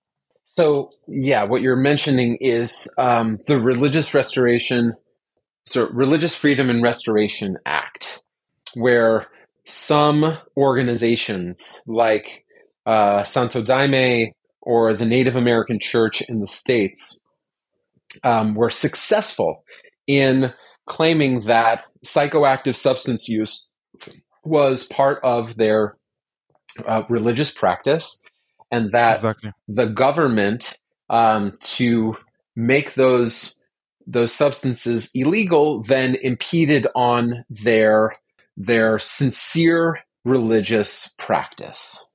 [0.44, 4.94] So, yeah, what you're mentioning is um, the Religious Restoration,
[5.66, 8.20] so Religious Freedom and Restoration Act,
[8.74, 9.26] where
[9.64, 12.44] some organizations like
[12.86, 17.20] uh, Santo Daime or the Native American Church in the States
[18.22, 19.62] um, were successful
[20.06, 20.52] in
[20.86, 23.68] claiming that psychoactive substance use
[24.44, 25.96] was part of their
[26.86, 28.22] uh, religious practice
[28.70, 29.52] and that exactly.
[29.68, 32.16] the government um, to
[32.56, 33.58] make those
[34.06, 38.14] those substances illegal then impeded on their
[38.56, 42.08] their sincere religious practice.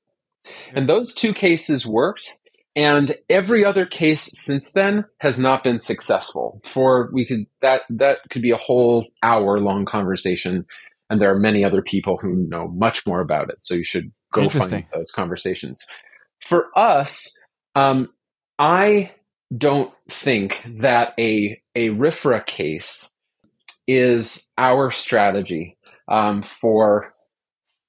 [0.73, 2.39] And those two cases worked,
[2.75, 6.61] and every other case since then has not been successful.
[6.67, 10.65] For we could that that could be a whole hour long conversation,
[11.09, 13.57] and there are many other people who know much more about it.
[13.63, 15.85] So you should go find those conversations.
[16.45, 17.37] For us,
[17.75, 18.13] um,
[18.57, 19.11] I
[19.55, 23.11] don't think that a a RFRA case
[23.87, 25.77] is our strategy
[26.07, 27.13] um, for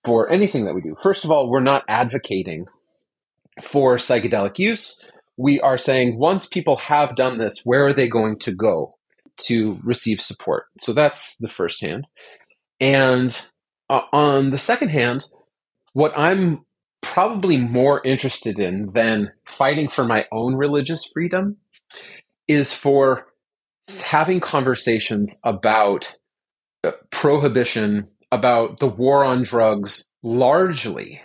[0.05, 0.97] for anything that we do.
[1.03, 2.67] First of all, we're not advocating
[3.63, 5.05] for psychedelic use.
[5.37, 8.95] We are saying once people have done this, where are they going to go
[9.43, 10.67] to receive support?
[10.79, 12.07] So that's the first hand.
[12.81, 13.39] And
[13.91, 15.27] uh, on the second hand,
[15.93, 16.65] what I'm
[17.03, 21.57] probably more interested in than fighting for my own religious freedom
[22.47, 23.27] is for
[24.03, 26.17] having conversations about
[26.85, 31.21] uh, prohibition, about the war on drugs largely,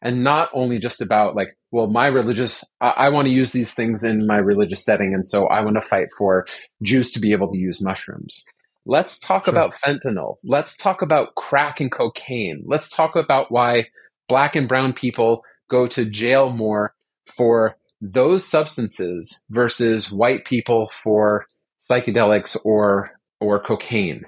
[0.00, 3.74] and not only just about like, well, my religious, I, I want to use these
[3.74, 6.46] things in my religious setting, and so I want to fight for
[6.82, 8.44] Jews to be able to use mushrooms.
[8.84, 9.54] Let's talk sure.
[9.54, 10.36] about fentanyl.
[10.42, 12.64] Let's talk about crack and cocaine.
[12.66, 13.86] Let's talk about why
[14.32, 16.94] black and brown people go to jail more
[17.26, 21.44] for those substances versus white people for
[21.86, 23.10] psychedelics or
[23.40, 24.24] or cocaine.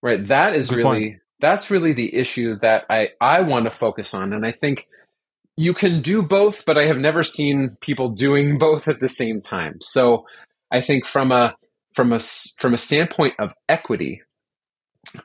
[0.00, 0.26] Right?
[0.26, 1.20] That is Good really point.
[1.38, 4.32] that's really the issue that i i want to focus on.
[4.32, 4.88] And i think
[5.58, 9.42] you can do both but i have never seen people doing both at the same
[9.42, 9.82] time.
[9.82, 10.24] So
[10.70, 11.54] i think from a
[11.92, 12.20] from a
[12.56, 14.22] from a standpoint of equity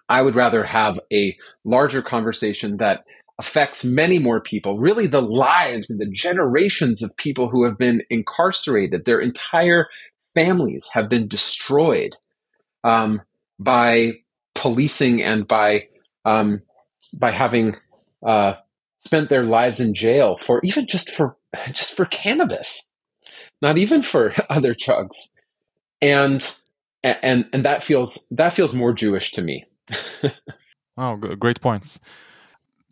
[0.09, 3.05] i would rather have a larger conversation that
[3.39, 8.01] affects many more people, really the lives and the generations of people who have been
[8.09, 9.05] incarcerated.
[9.05, 9.85] Their entire
[10.33, 12.15] families have been destroyed
[12.83, 13.21] um,
[13.59, 14.13] by
[14.55, 15.87] policing and by
[16.25, 16.61] um,
[17.13, 17.75] by having
[18.25, 18.53] uh,
[18.99, 21.37] spent their lives in jail for even just for
[21.73, 22.83] just for cannabis,
[23.61, 25.33] not even for other drugs,
[26.01, 26.55] and
[27.03, 29.65] and and that feels that feels more Jewish to me.
[30.97, 31.99] oh, great points.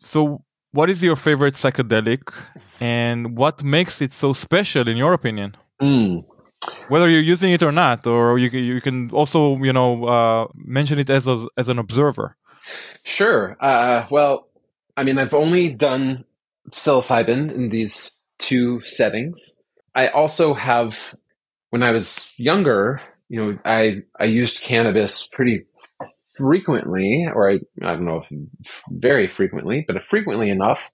[0.06, 2.32] So, what is your favorite psychedelic,
[2.80, 5.56] and what makes it so special, in your opinion?
[5.82, 6.24] Mm.
[6.88, 10.98] Whether you're using it or not, or you you can also you know uh, mention
[10.98, 12.36] it as a, as an observer.
[13.02, 13.56] Sure.
[13.60, 14.48] Uh, well,
[14.96, 16.24] I mean, I've only done
[16.70, 19.60] psilocybin in these two settings.
[19.94, 21.14] I also have,
[21.70, 25.66] when I was younger, you know, I I used cannabis pretty
[26.36, 28.28] frequently, or I, I don't know if
[28.90, 30.90] very frequently, but frequently enough.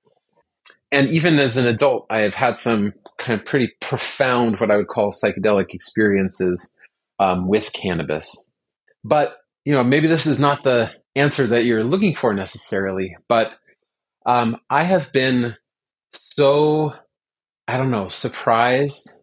[0.91, 4.77] And even as an adult, I have had some kind of pretty profound, what I
[4.77, 6.77] would call psychedelic experiences
[7.19, 8.53] um, with cannabis.
[9.03, 13.53] But, you know, maybe this is not the answer that you're looking for necessarily, but
[14.27, 15.57] um, I have been
[16.13, 16.95] so,
[17.67, 19.19] I don't know, surprised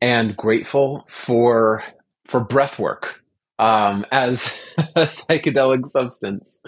[0.00, 1.84] and grateful for
[2.26, 3.21] for breath work
[3.62, 4.60] um, as
[4.96, 6.62] a psychedelic substance.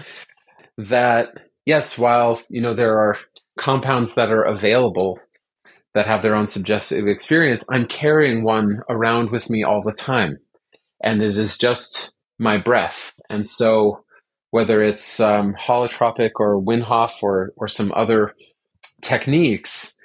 [0.78, 1.34] That
[1.66, 3.16] yes, while you know there are
[3.58, 5.18] compounds that are available
[5.94, 10.38] that have their own subjective experience, I'm carrying one around with me all the time,
[11.02, 13.12] and it is just my breath.
[13.28, 14.04] And so,
[14.50, 18.34] whether it's um, holotropic or Wim Hof or or some other
[19.02, 19.96] techniques,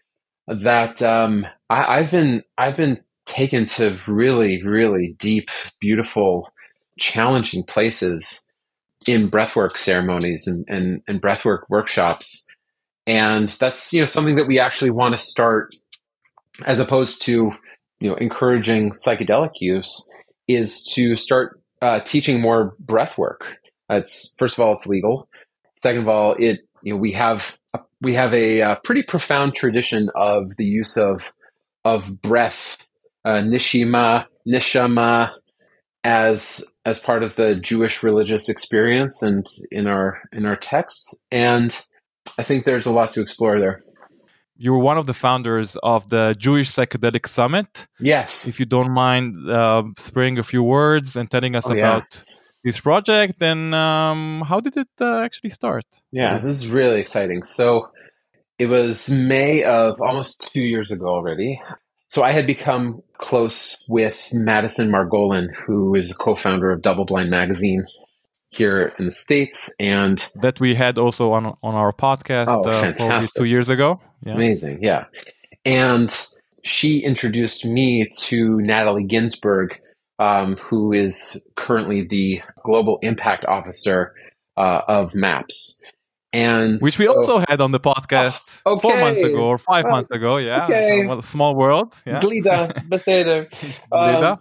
[0.48, 6.52] that um, I, I've been I've been taken to really really deep, beautiful
[7.00, 8.50] challenging places
[9.08, 12.45] in breathwork ceremonies and, and, and breathwork workshops.
[13.08, 15.74] And that's, you know, something that we actually want to start
[16.66, 17.52] as opposed to,
[18.00, 20.10] you know, encouraging psychedelic use
[20.47, 23.39] is to start uh, teaching more breathwork.
[23.89, 25.30] It's first of all, it's legal.
[25.82, 29.56] Second of all, it, you know, we have, a, we have a, a, pretty profound
[29.56, 31.34] tradition of the use of,
[31.86, 32.86] of breath,
[33.24, 35.32] uh, nishima, nishama,
[36.04, 41.24] as as part of the Jewish religious experience and in our in our texts.
[41.32, 41.70] And
[42.38, 43.78] I think there's a lot to explore there.
[44.62, 47.88] you were one of the founders of the Jewish Psychedelic Summit.
[48.00, 48.46] Yes.
[48.46, 52.36] If you don't mind uh, spraying a few words and telling us oh, about yeah.
[52.66, 55.86] this project, then um, how did it uh, actually start?
[56.12, 57.44] Yeah, this is really exciting.
[57.44, 57.90] So
[58.60, 61.62] it was May of almost two years ago already.
[62.10, 67.30] So I had become close with Madison Margolin, who is the co-founder of Double Blind
[67.30, 67.84] Magazine
[68.49, 73.22] here in the states, and that we had also on on our podcast oh, uh,
[73.38, 74.01] two years ago.
[74.26, 74.34] Yeah.
[74.34, 75.05] Amazing, yeah.
[75.66, 76.10] And
[76.64, 79.80] she introduced me to Natalie Ginsberg,
[80.18, 84.16] um, who is currently the global impact officer
[84.57, 85.79] uh, of MAPS.
[86.32, 88.82] And which so, we also had on the podcast oh, okay.
[88.82, 90.38] four months ago or five oh, months ago.
[90.38, 91.08] Yeah, okay.
[91.08, 91.96] well, small world.
[92.06, 92.20] Yeah.
[92.20, 93.48] Glida, beseder.
[93.92, 94.38] Um,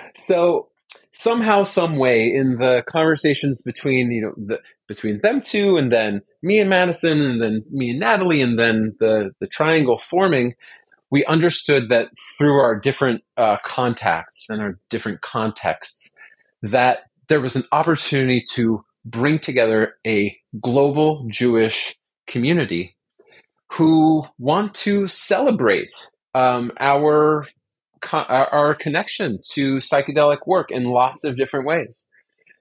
[0.16, 0.68] so
[1.12, 6.22] somehow, some way, in the conversations between you know the, between them two, and then
[6.42, 10.54] me and Madison, and then me and Natalie, and then the the triangle forming,
[11.10, 12.08] we understood that
[12.38, 16.16] through our different uh, contacts and our different contexts,
[16.62, 21.96] that there was an opportunity to bring together a global Jewish
[22.26, 22.96] community
[23.72, 25.92] who want to celebrate
[26.34, 27.46] um, our
[28.12, 32.08] our connection to psychedelic work in lots of different ways.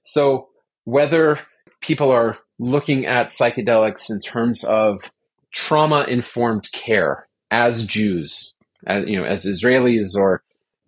[0.04, 0.50] So
[0.86, 1.40] whether
[1.82, 5.12] people are looking at psychedelics in terms of
[5.52, 8.54] trauma informed care as Jews,
[8.88, 10.42] as, you know, as Israelis or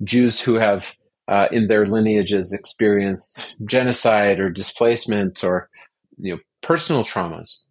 [0.03, 0.97] Jews who have
[1.28, 5.70] uh, in their lineages experience genocide or displacement or
[6.18, 7.62] you know personal traumas,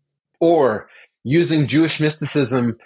[0.41, 0.89] or
[1.25, 2.77] using Jewish mysticism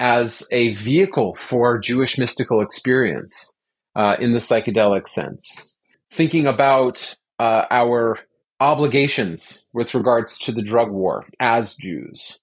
[0.00, 3.54] as a vehicle for Jewish mystical experience
[3.94, 5.76] uh, in the psychedelic sense.
[6.10, 8.18] Thinking about uh, our
[8.62, 12.38] obligations with regards to the drug war as Jews.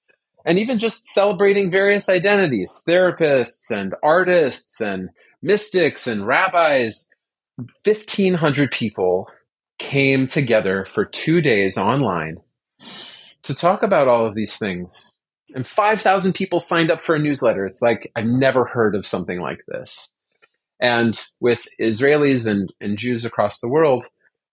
[0.45, 5.09] And even just celebrating various identities, therapists and artists and
[5.41, 7.09] mystics and rabbis.
[7.83, 9.27] 1,500 people
[9.77, 12.37] came together for two days online
[13.43, 15.15] to talk about all of these things
[15.55, 17.65] and 5,000 people signed up for a newsletter.
[17.65, 20.15] It's like, I've never heard of something like this.
[20.79, 24.05] And with Israelis and, and Jews across the world,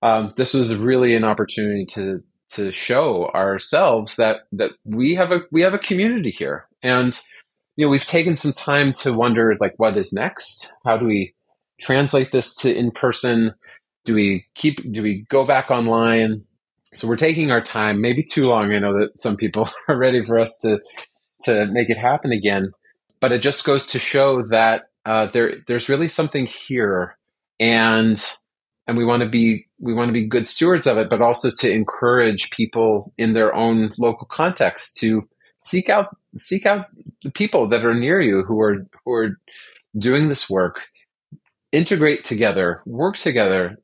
[0.03, 5.41] um, this was really an opportunity to to show ourselves that that we have a
[5.51, 7.21] we have a community here, and
[7.77, 10.73] you know we've taken some time to wonder like what is next.
[10.85, 11.35] How do we
[11.81, 13.55] translate this to in person?
[14.05, 14.93] Do we keep?
[14.93, 16.45] Do we go back online?
[16.95, 18.73] So we're taking our time, maybe too long.
[18.73, 20.81] I know that some people are ready for us to
[21.45, 22.73] to make it happen again,
[23.21, 27.17] but it just goes to show that uh, there there's really something here,
[27.61, 28.23] and
[28.87, 31.51] and we want to be we want to be good stewards of it, but also
[31.59, 35.23] to encourage people in their own local context to
[35.59, 36.87] seek out seek out
[37.23, 39.39] the people that are near you who are who are
[39.99, 40.89] doing this work,
[41.77, 43.77] integrate together, work together,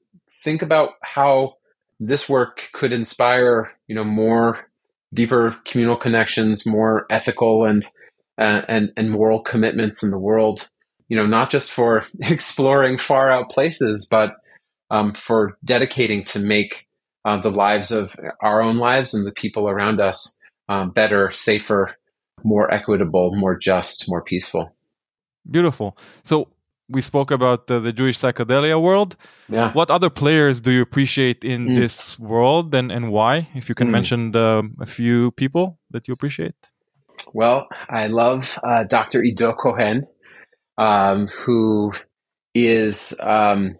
[0.42, 1.54] think about how
[2.00, 4.66] this work could inspire, you know, more
[5.12, 7.84] deeper communal connections, more ethical and
[8.38, 10.68] uh, and and moral commitments in the world.
[11.08, 14.30] You know, not just for exploring far out places, but
[14.90, 16.86] um, for dedicating to make
[17.26, 20.40] uh, the lives of our own lives and the people around us
[20.70, 21.94] um, better, safer,
[22.42, 24.74] more equitable, more just, more peaceful.
[25.50, 25.96] Beautiful.
[26.24, 26.48] So
[26.88, 29.16] we spoke about uh, the Jewish psychedelia world.
[29.48, 29.72] Yeah.
[29.72, 31.76] What other players do you appreciate in mm.
[31.76, 33.48] this world and, and why?
[33.54, 33.92] If you can mm.
[33.92, 36.54] mention the, a few people that you appreciate.
[37.34, 39.22] Well, I love uh, Dr.
[39.22, 40.06] Ido Cohen,
[40.76, 41.92] um, who
[42.54, 43.76] is um,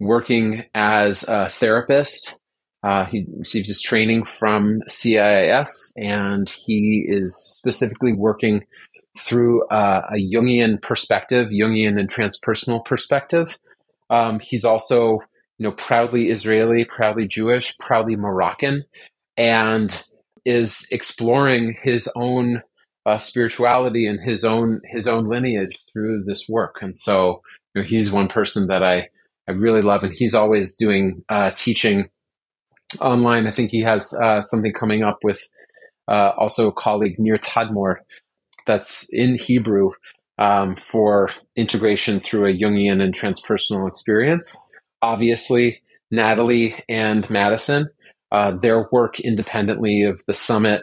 [0.00, 2.40] working as a therapist.
[2.82, 8.64] Uh, he received his training from CIIS, and he is specifically working
[9.18, 13.58] through uh, a Jungian perspective, Jungian and transpersonal perspective.
[14.10, 15.20] Um, he's also,
[15.58, 18.84] you know, proudly Israeli, proudly Jewish, proudly Moroccan,
[19.36, 20.04] and
[20.44, 22.62] is exploring his own
[23.06, 26.76] uh, spirituality and his own his own lineage through this work.
[26.80, 27.42] And so,
[27.74, 29.08] you know, he's one person that I
[29.48, 32.10] I really love, and he's always doing uh, teaching
[33.00, 33.46] online.
[33.46, 35.40] I think he has uh, something coming up with
[36.06, 37.96] uh, also a colleague Nir Tadmor
[38.68, 39.90] that's in Hebrew
[40.38, 44.56] um, for integration through a Jungian and transpersonal experience.
[45.02, 47.88] Obviously, Natalie and Madison,
[48.30, 50.82] uh, their work independently of the summit.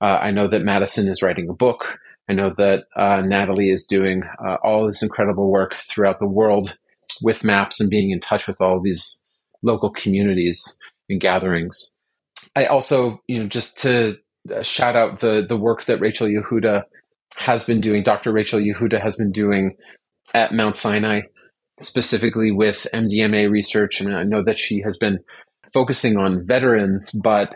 [0.00, 1.98] Uh, I know that Madison is writing a book.
[2.28, 6.76] I know that uh, Natalie is doing uh, all this incredible work throughout the world
[7.22, 9.24] with MAPS and being in touch with all these
[9.62, 10.76] local communities
[11.08, 11.96] and gatherings.
[12.56, 14.16] I also, you know, just to
[14.54, 16.84] uh, shout out the the work that Rachel Yehuda
[17.36, 18.02] has been doing.
[18.02, 18.32] Dr.
[18.32, 19.76] Rachel Yehuda has been doing
[20.34, 21.22] at Mount Sinai,
[21.80, 25.20] specifically with MDMA research, and I know that she has been
[25.72, 27.54] focusing on veterans, but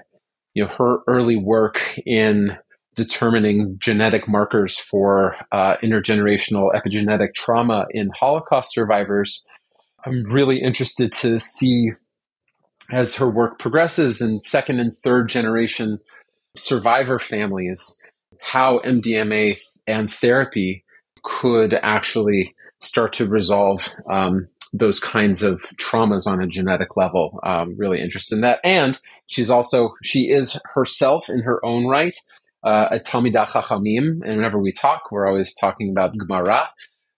[0.55, 2.57] you know her early work in
[2.97, 9.47] determining genetic markers for uh, intergenerational epigenetic trauma in Holocaust survivors.
[10.05, 11.93] I'm really interested to see
[12.91, 15.99] as her work progresses in second and third generation
[16.57, 18.03] survivor families
[18.41, 20.85] how MDMA and therapy
[21.23, 27.41] could actually start to resolve um, those kinds of traumas on a genetic level.
[27.43, 28.61] Um, really interested in that.
[28.65, 32.17] And she's also, she is herself in her own right
[32.63, 36.71] uh, a Talmidah Chachamim, and whenever we talk, we're always talking about Gemara.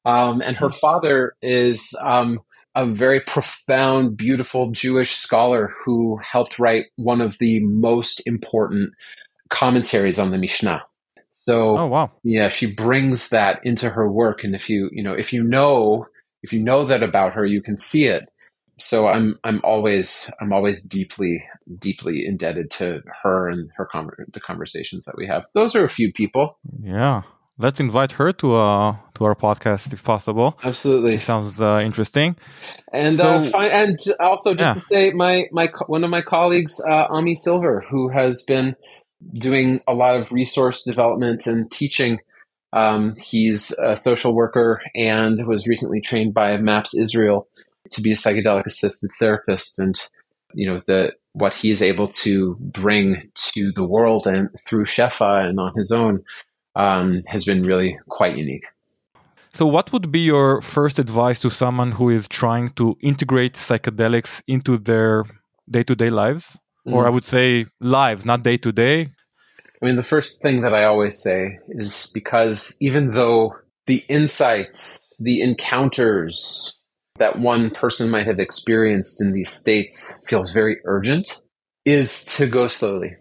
[0.05, 2.41] Um, and her father is um,
[2.75, 8.95] a very profound, beautiful Jewish scholar who helped write one of the most important
[9.49, 10.83] commentaries on the Mishnah.
[11.45, 15.13] So, oh wow, yeah, she brings that into her work, and if you you know
[15.13, 16.07] if you know
[16.43, 18.29] if you know that about her, you can see it.
[18.79, 21.43] So I'm I'm always I'm always deeply
[21.79, 25.45] deeply indebted to her and her con- the conversations that we have.
[25.55, 26.59] Those are a few people.
[26.81, 27.23] Yeah,
[27.59, 30.57] let's invite her to uh to our podcast if possible.
[30.63, 32.37] Absolutely, she sounds uh, interesting.
[32.93, 34.75] And so, uh, fi- and also just yeah.
[34.75, 38.77] to say, my my one of my colleagues, uh, Ami Silver, who has been
[39.35, 42.21] doing a lot of resource development and teaching.
[42.73, 47.49] Um, he's a social worker and was recently trained by MAPS Israel
[47.91, 49.95] to be a psychedelic assisted therapist, and
[50.55, 55.49] you know the what he is able to bring to the world and through Shefa
[55.49, 56.25] and on his own
[56.77, 58.67] um, has been really quite unique.
[59.55, 64.43] So, what would be your first advice to someone who is trying to integrate psychedelics
[64.47, 65.25] into their
[65.71, 66.59] day to day lives?
[66.87, 66.95] Mm.
[66.95, 69.09] Or I would say lives, not day to day.
[69.83, 73.57] I mean, the first thing that I always say is because even though
[73.87, 76.79] the insights, the encounters,
[77.17, 81.41] that one person might have experienced in these states feels very urgent
[81.85, 83.17] is to go slowly.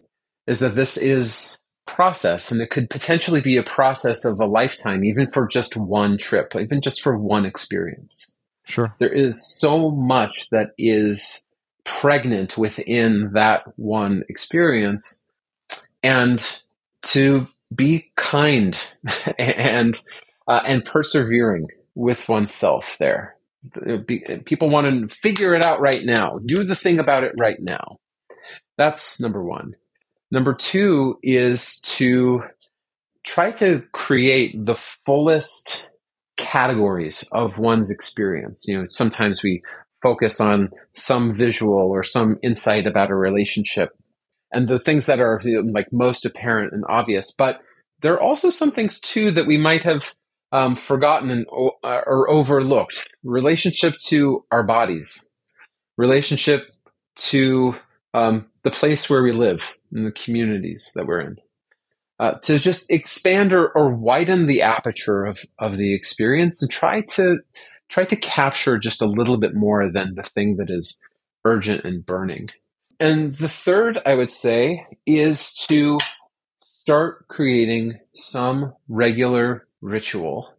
[0.47, 1.57] Is that this is
[1.87, 6.17] process and it could potentially be a process of a lifetime even for just one
[6.17, 8.39] trip, even just for one experience.
[8.65, 8.95] Sure.
[8.99, 11.45] There is so much that is
[11.83, 15.23] pregnant within that one experience
[16.03, 16.61] and
[17.01, 18.93] to be kind
[19.39, 19.99] and
[20.47, 23.35] uh, and persevering with oneself there
[24.45, 26.39] people want to figure it out right now.
[26.45, 27.99] Do the thing about it right now.
[28.77, 29.75] That's number one.
[30.31, 32.43] Number two is to
[33.23, 35.87] try to create the fullest
[36.37, 38.65] categories of one's experience.
[38.67, 39.61] You know, sometimes we
[40.01, 43.89] focus on some visual or some insight about a relationship
[44.51, 45.39] and the things that are
[45.71, 47.31] like most apparent and obvious.
[47.31, 47.61] But
[48.01, 50.13] there are also some things too that we might have
[50.51, 51.45] um, forgotten and,
[51.83, 55.27] uh, or overlooked relationship to our bodies,
[55.97, 56.67] relationship
[57.15, 57.75] to
[58.13, 61.37] um, the place where we live and the communities that we're in.
[62.19, 67.01] Uh, to just expand or, or widen the aperture of, of the experience and try
[67.01, 67.37] to
[67.91, 70.99] try to capture just a little bit more than the thing that is
[71.45, 72.49] urgent and burning.
[72.99, 75.97] And the third, I would say, is to
[76.63, 80.53] start creating some regular ritual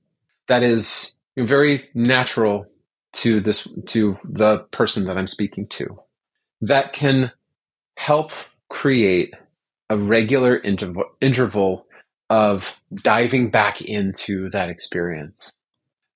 [0.46, 2.66] that is very natural
[3.12, 6.00] to this to the person that I'm speaking to
[6.60, 7.32] that can
[7.96, 8.32] help
[8.68, 9.34] create
[9.88, 11.86] a regular interval, interval
[12.30, 15.54] of diving back into that experience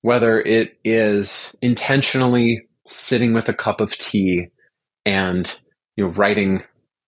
[0.07, 4.47] whether it is intentionally sitting with a cup of tea
[5.05, 5.61] and
[5.97, 6.63] you know writing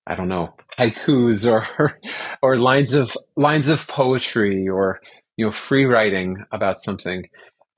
[0.07, 1.99] i don't know haikus or
[2.43, 5.01] or lines of lines of poetry or
[5.37, 7.29] you know free writing about something.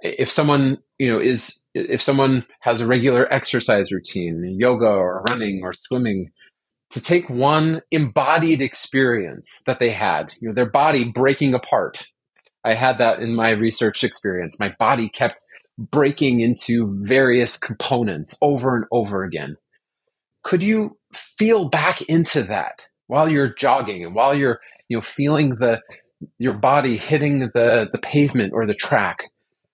[0.02, 5.60] If someone you know is if someone has a regular exercise routine yoga or running
[5.62, 6.30] or swimming
[6.90, 12.06] to take one embodied experience that they had you know their body breaking apart
[12.64, 15.44] i had that in my research experience my body kept
[15.78, 19.56] breaking into various components over and over again
[20.42, 25.56] could you feel back into that while you're jogging and while you're you know feeling
[25.56, 25.80] the
[26.38, 29.24] your body hitting the, the pavement or the track,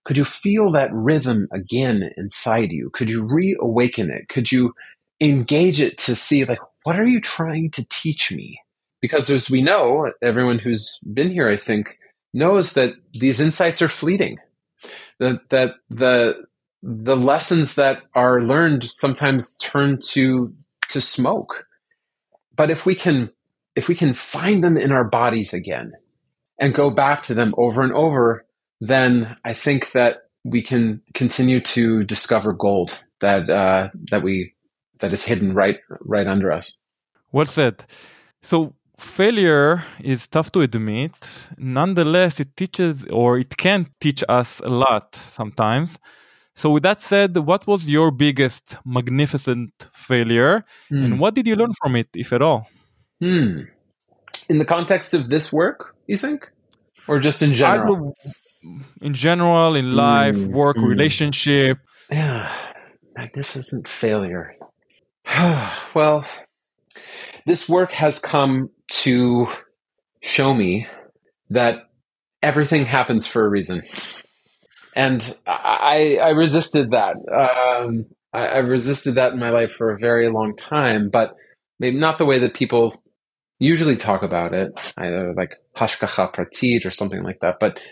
[0.04, 2.90] could you feel that rhythm again inside you?
[2.90, 4.28] Could you reawaken it?
[4.28, 4.74] Could you
[5.20, 8.60] engage it to see, like, what are you trying to teach me?
[9.00, 11.98] Because as we know, everyone who's been here, I think,
[12.36, 14.38] knows that these insights are fleeting.
[15.18, 16.34] That, that the,
[16.82, 20.54] the lessons that are learned sometimes turn to,
[20.90, 21.66] to smoke.
[22.54, 23.30] But if we can
[23.76, 25.92] if we can find them in our bodies again
[26.58, 28.46] and go back to them over and over,
[28.80, 34.54] then I think that we can continue to discover gold that uh, that we
[35.00, 36.78] that is hidden right right under us.
[37.30, 37.84] What's said.
[38.42, 41.12] So failure is tough to admit.
[41.58, 45.98] Nonetheless, it teaches or it can teach us a lot sometimes.
[46.54, 51.04] So, with that said, what was your biggest magnificent failure mm.
[51.04, 52.68] and what did you learn from it, if at all?
[53.20, 53.62] Hmm.
[54.48, 56.50] In the context of this work, you think?
[57.08, 58.14] Or just in general?
[59.00, 60.48] in general, in life, mm.
[60.48, 60.88] work, mm.
[60.88, 61.78] relationship.
[62.10, 62.54] Yeah.
[63.16, 64.52] Magnificent failure.
[65.94, 66.26] well,
[67.46, 69.46] this work has come to
[70.20, 70.86] show me
[71.50, 71.88] that
[72.42, 73.82] everything happens for a reason.
[74.94, 77.16] And I, I resisted that.
[77.32, 81.36] Um, I, I, resisted that in my life for a very long time, but
[81.78, 83.00] maybe not the way that people
[83.58, 87.56] usually talk about it, either like hashgacha pratit or something like that.
[87.60, 87.82] But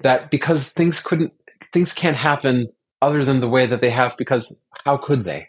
[0.00, 1.32] that because things couldn't,
[1.72, 2.68] things can't happen
[3.00, 4.16] other than the way that they have.
[4.16, 5.48] Because how could they?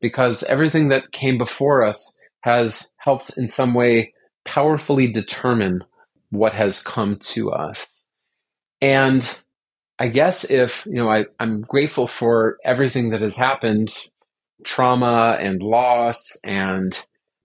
[0.00, 4.12] Because everything that came before us has helped in some way
[4.44, 5.82] powerfully determine
[6.28, 8.04] what has come to us.
[8.82, 9.38] And
[9.98, 13.96] I guess if, you know, I, I'm grateful for everything that has happened,
[14.62, 17.00] trauma and loss and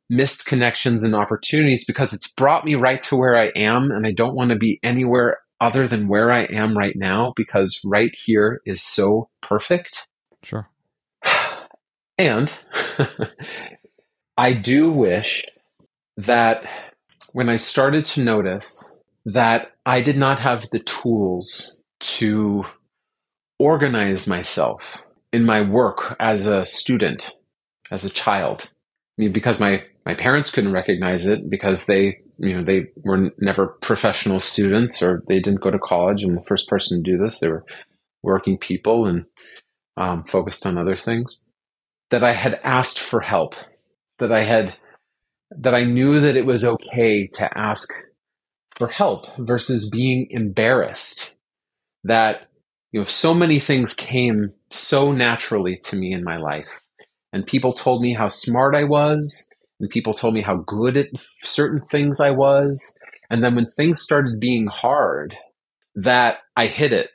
[0.10, 3.92] missed connections and opportunities because it's brought me right to where I am.
[3.92, 7.80] And I don't want to be anywhere other than where I am right now because
[7.86, 10.10] right here is so perfect.
[10.44, 10.68] Sure.
[12.18, 12.54] And
[14.40, 15.44] I do wish
[16.16, 16.66] that
[17.34, 22.64] when I started to notice that I did not have the tools to
[23.60, 27.32] organize myself in my work as a student,
[27.92, 32.56] as a child, I mean, because my, my parents couldn't recognize it because they, you
[32.56, 36.24] know, they were never professional students or they didn't go to college.
[36.24, 37.66] And the first person to do this, they were
[38.24, 39.26] working people and
[39.98, 41.46] um, focused on other things.
[42.10, 43.56] That I had asked for help,
[44.20, 44.76] that I had
[45.52, 47.90] that I knew that it was okay to ask
[48.76, 51.38] for help versus being embarrassed.
[52.04, 52.48] That,
[52.92, 56.82] you know, so many things came so naturally to me in my life.
[57.34, 61.08] And people told me how smart I was, and people told me how good at
[61.44, 62.98] certain things I was.
[63.30, 65.36] And then when things started being hard,
[65.96, 67.10] that I hid it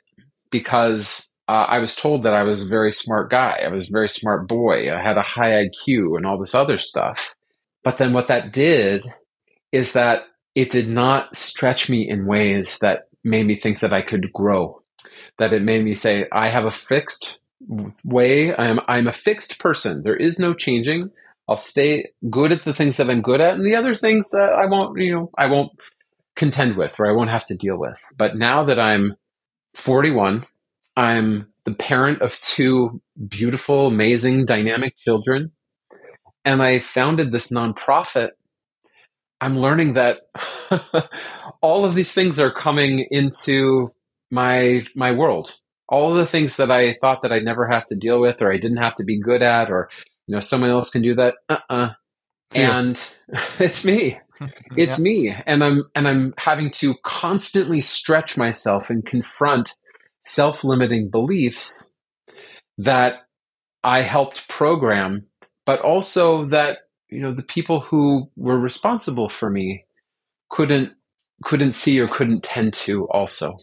[0.51, 3.61] because uh, I was told that I was a very smart guy.
[3.63, 4.91] I was a very smart boy.
[4.91, 7.35] I had a high IQ and all this other stuff.
[7.83, 9.05] But then what that did
[9.71, 10.23] is that
[10.55, 14.81] it did not stretch me in ways that made me think that I could grow.
[15.37, 17.41] That it made me say, I have a fixed
[18.03, 18.55] way.
[18.55, 20.01] I'm I'm a fixed person.
[20.03, 21.11] There is no changing.
[21.47, 24.49] I'll stay good at the things that I'm good at, and the other things that
[24.57, 25.73] I won't, you know, I won't
[26.35, 27.99] contend with or I won't have to deal with.
[28.17, 29.15] But now that I'm
[29.75, 30.45] 41,
[30.95, 35.51] I'm the parent of two beautiful, amazing, dynamic children
[36.45, 38.29] and I founded this nonprofit,
[39.41, 40.21] I'm learning that
[41.61, 43.89] all of these things are coming into
[44.31, 45.55] my my world.
[45.89, 48.57] All the things that I thought that I'd never have to deal with or I
[48.57, 49.89] didn't have to be good at or
[50.27, 51.35] you know someone else can do that.
[51.49, 51.93] Uh-uh.
[52.53, 53.15] And
[53.59, 54.19] it's me.
[54.75, 55.03] It's yeah.
[55.03, 55.35] me.
[55.45, 59.71] And I'm and I'm having to constantly stretch myself and confront
[60.25, 61.95] self-limiting beliefs
[62.77, 63.27] that
[63.83, 65.27] I helped program
[65.65, 69.85] but also that you know the people who were responsible for me
[70.49, 70.93] couldn't
[71.43, 73.57] couldn't see or couldn't tend to also.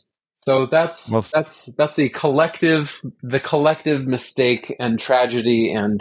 [0.45, 6.01] So that's well, that's that's the collective the collective mistake and tragedy and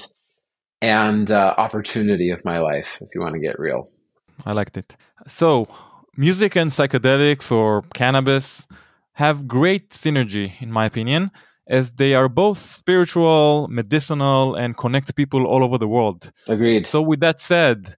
[0.82, 3.88] and uh, opportunity of my life if you want to get real.
[4.45, 4.95] I liked it.
[5.28, 5.68] So
[6.18, 8.66] music and psychedelics or cannabis
[9.14, 11.32] have great synergy in my opinion
[11.68, 16.32] as they are both spiritual, medicinal, and connect people all over the world.
[16.47, 16.86] Agreed.
[16.86, 17.95] So, with that said,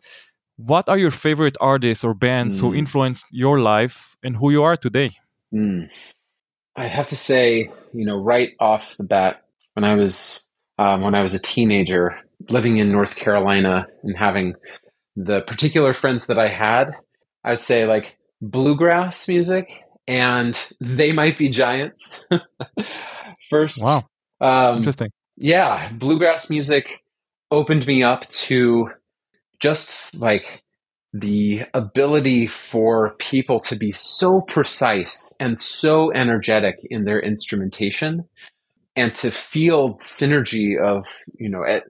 [0.57, 2.59] what are your favorite artists or bands mm.
[2.61, 5.11] who influenced your life and who you are today?
[5.53, 5.89] Mm.
[6.76, 9.43] I have to say, you know, right off the bat,
[9.74, 10.43] when I was
[10.78, 12.16] um, when I was a teenager,
[12.49, 14.55] living in North Carolina and having
[15.16, 16.95] the particular friends that I had,
[17.43, 22.26] I would say like bluegrass music and they might be giants.
[23.49, 24.01] First, wow,
[24.41, 25.10] um, interesting.
[25.36, 27.04] Yeah, bluegrass music
[27.51, 28.89] opened me up to
[29.60, 30.64] just like
[31.14, 38.28] the ability for people to be so precise and so energetic in their instrumentation
[38.95, 41.06] and to feel synergy of
[41.38, 41.84] you know at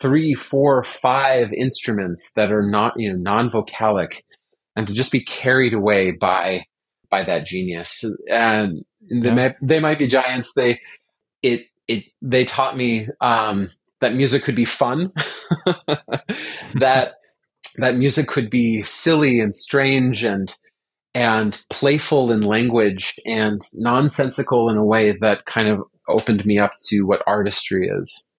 [0.00, 4.22] three four five instruments that are not you know non-vocalic
[4.76, 6.64] and to just be carried away by
[7.10, 8.04] by that genius.
[8.28, 9.34] And they, Yeah.
[9.34, 10.52] might, they might be giants.
[10.54, 10.80] They
[11.42, 15.12] it it they taught me um, that music could be fun,
[16.74, 17.14] that
[17.76, 20.54] that music could be silly and strange and
[21.14, 26.72] and playful in language and nonsensical in a way that kind of opened me up
[26.88, 28.32] to what artistry is.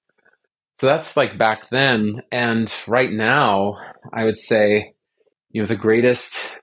[0.75, 2.21] So that's like back then.
[2.31, 3.77] And right now,
[4.13, 4.93] I would say,
[5.51, 6.59] you know, the greatest,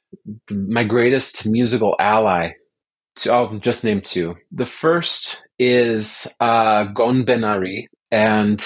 [0.51, 2.53] my greatest musical ally.
[3.17, 4.35] To, I'll just name two.
[4.53, 8.63] The first is uh, Gon Ben Ari, and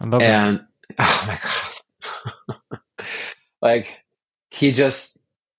[0.00, 0.26] I love it.
[0.26, 0.60] and
[0.98, 3.08] oh my god,
[3.62, 3.98] like
[4.50, 5.18] he just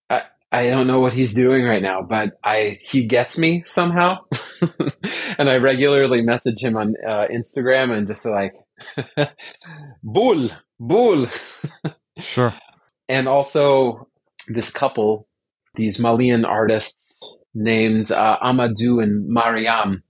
[0.09, 4.19] I, I don't know what he's doing right now, but I he gets me somehow,
[5.37, 8.53] and I regularly message him on uh, Instagram and just like
[10.01, 11.27] bull bull,
[12.19, 12.53] Sure.
[13.07, 14.07] And also
[14.47, 15.27] this couple,
[15.75, 20.03] these Malian artists named uh, Amadou and Mariam.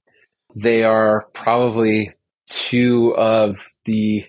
[0.55, 2.11] They are probably
[2.47, 4.25] two of the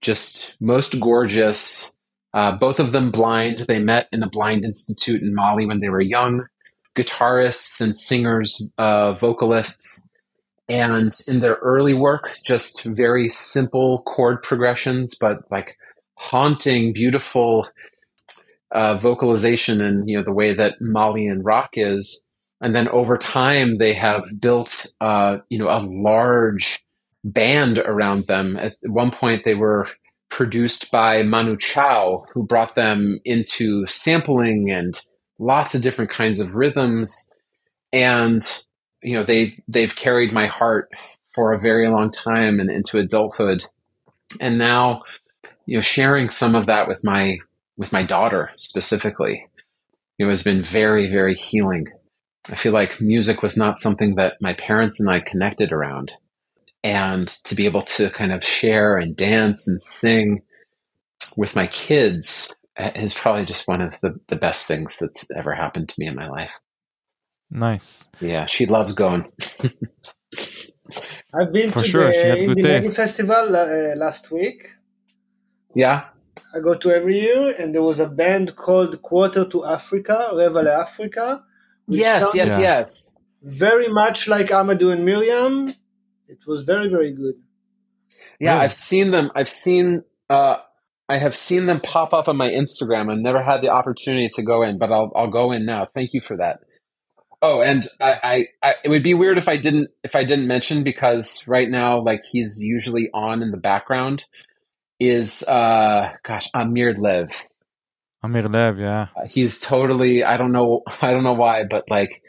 [0.00, 1.96] just most gorgeous.
[2.34, 3.60] Uh, both of them blind.
[3.68, 6.46] They met in a blind institute in Mali when they were young.
[6.96, 10.06] Guitarists and singers, uh, vocalists,
[10.68, 15.76] and in their early work, just very simple chord progressions, but like
[16.16, 17.66] haunting, beautiful
[18.74, 22.28] uh, vocalization and you know the way that Malian rock is.
[22.60, 26.80] And then over time, they have built uh, you know a large
[27.24, 28.56] band around them.
[28.56, 29.86] At one point, they were
[30.30, 34.98] produced by Manu Chao, who brought them into sampling and
[35.38, 37.32] lots of different kinds of rhythms.
[37.92, 38.42] And
[39.02, 40.90] you know they they've carried my heart
[41.34, 43.64] for a very long time and into adulthood.
[44.40, 45.02] And now,
[45.66, 47.38] you know, sharing some of that with my
[47.76, 49.46] with my daughter specifically,
[50.18, 51.86] it has been very very healing.
[52.50, 56.12] I feel like music was not something that my parents and I connected around
[56.84, 60.42] and to be able to kind of share and dance and sing
[61.36, 65.88] with my kids is probably just one of the, the best things that's ever happened
[65.88, 66.58] to me in my life.
[67.50, 68.08] Nice.
[68.20, 69.30] Yeah, she loves going.
[71.34, 74.66] I've been For to sure, she has the good Indie Festival uh, last week.
[75.74, 76.08] Yeah.
[76.54, 80.68] I go to every year, and there was a band called Quarter to Africa, Revale
[80.68, 81.42] Africa.
[81.88, 82.58] Yes, sounds yes, Yeah.
[82.60, 83.16] yes.
[83.42, 85.74] Very much like Amadou and Mariam.
[86.28, 87.34] It was very, very good.
[88.38, 88.64] Yeah, Really?
[88.64, 89.30] I've seen them.
[89.34, 90.58] I've seen uh
[91.08, 93.10] I have seen them pop up on my Instagram.
[93.10, 95.86] I've never had the opportunity to go in, but I'll I'll go in now.
[95.86, 96.60] Thank you for that.
[97.44, 100.46] Oh, and I, I, I it would be weird if I didn't if I didn't
[100.46, 104.24] mention because right now, like he's usually on in the background,
[105.08, 107.30] is uh gosh, Amir Lev.
[108.22, 109.08] Amir Lev, yeah.
[109.16, 112.22] Uh, He's totally I don't know I don't know why, but like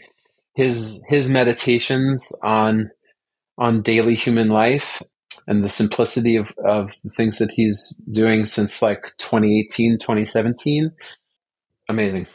[0.55, 2.91] his his meditations on
[3.57, 5.01] on daily human life
[5.47, 10.91] and the simplicity of, of the things that he's doing since like 2018 2017
[11.89, 12.27] amazing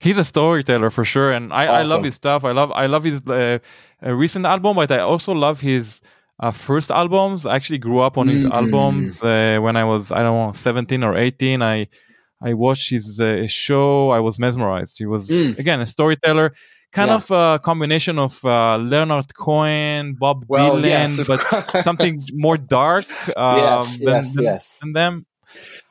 [0.00, 2.42] He's a storyteller for sure, and I, I love his stuff.
[2.42, 3.58] I love I love his uh,
[4.02, 6.00] uh, recent album, but I also love his
[6.42, 7.46] uh, first albums.
[7.46, 8.52] I actually grew up on his Mm.
[8.58, 11.62] albums uh, when I was I don't know seventeen or eighteen.
[11.62, 11.88] I
[12.42, 14.10] I watched his uh, show.
[14.10, 14.96] I was mesmerized.
[14.98, 15.58] He was Mm.
[15.58, 16.48] again a storyteller,
[16.92, 17.16] kind Yeah.
[17.16, 21.40] of a combination of uh, Leonard Cohen, Bob well Dylan, yes but
[21.84, 22.14] something
[22.46, 23.04] more dark
[23.36, 25.26] um, yes than, yes than, yes than them.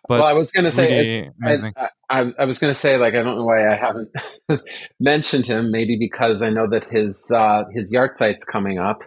[0.08, 1.74] But well i was gonna say really it's.
[1.78, 4.10] I, I, I was gonna say like i don't know why i haven't
[5.00, 9.00] mentioned him maybe because i know that his uh his yahrzeit's coming up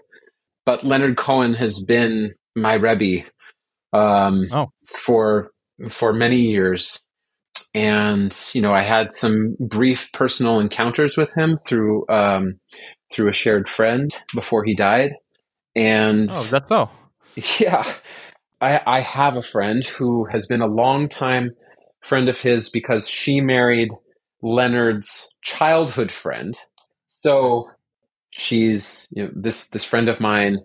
[0.64, 3.24] but leonard cohen has been my rebbe
[3.92, 4.70] um Oh.
[4.86, 5.50] for
[5.90, 7.00] for many years
[7.74, 12.58] and you know i had some brief personal encounters with him through um
[13.12, 15.10] through a shared friend before he died
[15.74, 16.92] and oh, that's all.
[17.58, 17.84] yeah
[18.60, 21.50] i i have a friend who has been a long time
[22.00, 23.88] friend of his because she married
[24.42, 26.56] leonard's childhood friend
[27.08, 27.68] so
[28.32, 30.58] she's you know this this friend of mine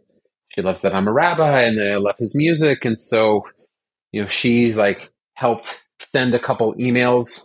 [0.49, 2.85] she loves that i'm a rabbi and i love his music.
[2.85, 3.43] And so
[4.11, 7.43] you know she like helped send a couple emails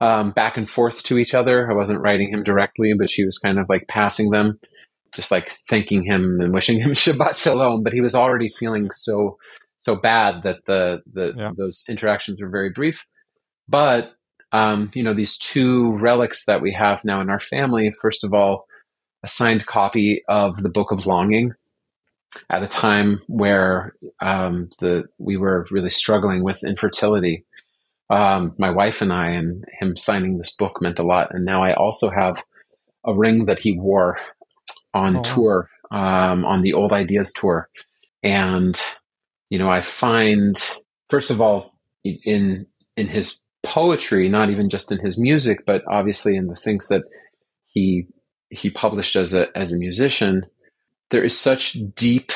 [0.00, 1.70] um, back and forth to each other.
[1.70, 4.58] I wasn't writing him directly but she was kind of like passing them
[5.14, 7.82] just like thanking him and wishing him shabbat shalom.
[7.82, 9.36] But he was already feeling so
[9.78, 11.52] so bad that the the Yeah.
[11.56, 13.06] those interactions were very brief.
[13.68, 14.12] But
[14.52, 18.34] um, you know these two relics that we have now in our family first of
[18.34, 18.64] all
[19.22, 21.54] a signed copy of the book of longing
[22.48, 27.44] at a time where um, the we were really struggling with infertility
[28.10, 31.28] um, my wife and I, and him signing this book meant a lot.
[31.32, 32.42] And now I also have
[33.06, 34.18] a ring that he wore
[34.92, 35.22] on oh.
[35.22, 37.68] tour, um, on the Old Ideas tour.
[38.22, 38.78] And,
[39.48, 40.56] you know, I find,
[41.08, 41.72] first of all,
[42.04, 42.66] in,
[42.96, 47.04] in his poetry, not even just in his music, but obviously in the things that
[47.66, 48.08] he,
[48.50, 50.46] he published as a, as a musician,
[51.10, 52.32] there is such deep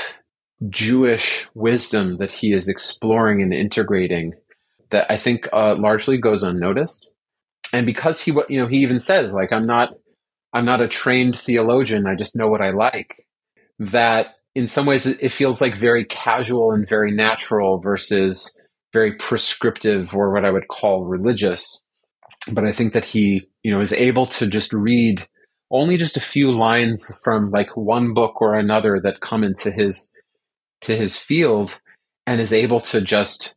[0.69, 4.35] Jewish wisdom that he is exploring and integrating
[4.91, 7.13] that I think uh, largely goes unnoticed.
[7.73, 9.95] And because he, you know, he even says like, I'm not,
[10.53, 12.07] I'm not a trained theologian.
[12.07, 13.27] I just know what I like.
[13.79, 18.61] That in some ways it feels like very casual and very natural versus
[18.93, 21.85] very prescriptive or what I would call religious.
[22.53, 25.25] But I think that he, you know, is able to just read
[25.75, 30.17] only just a few lines from like one book or another that come into his
[30.83, 31.81] to his field
[32.27, 33.55] and is able to just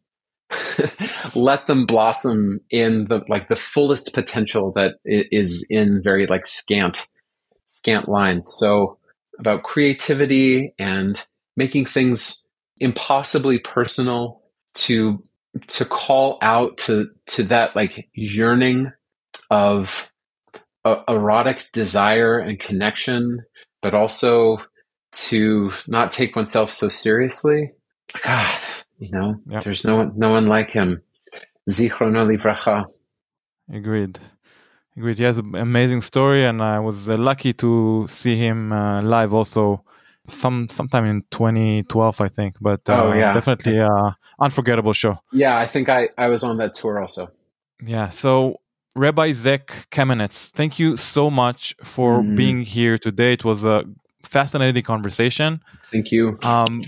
[1.36, 7.06] let them blossom in the like the fullest potential that is in very like scant
[7.68, 8.52] scant lines.
[8.60, 8.98] So
[9.38, 11.24] about creativity and
[11.56, 12.44] making things
[12.80, 14.42] impossibly personal
[14.74, 15.22] to
[15.68, 18.92] to call out to to that like yearning
[19.52, 20.10] of
[21.08, 23.44] erotic desire and connection
[23.82, 24.58] but also
[25.12, 27.72] to not take oneself so seriously
[28.24, 28.60] god
[29.00, 29.64] you know, yep.
[29.64, 31.02] there's no one, no one like him.
[31.70, 32.86] Zichrono livracha.
[33.72, 34.20] Agreed.
[34.96, 35.18] Agreed.
[35.18, 39.34] He has an amazing story, and I was uh, lucky to see him uh, live
[39.34, 39.84] also
[40.30, 43.32] some sometime in 2012 i think but uh, oh, yeah.
[43.32, 44.12] definitely uh
[44.42, 47.30] unforgettable show yeah i think i i was on that tour also
[47.82, 48.60] yeah so
[48.98, 52.36] rabbi Zac kamenetz thank you so much for mm.
[52.36, 53.84] being here today it was a
[54.28, 55.62] fascinating conversation.
[55.92, 56.38] Thank you.
[56.44, 56.84] Um,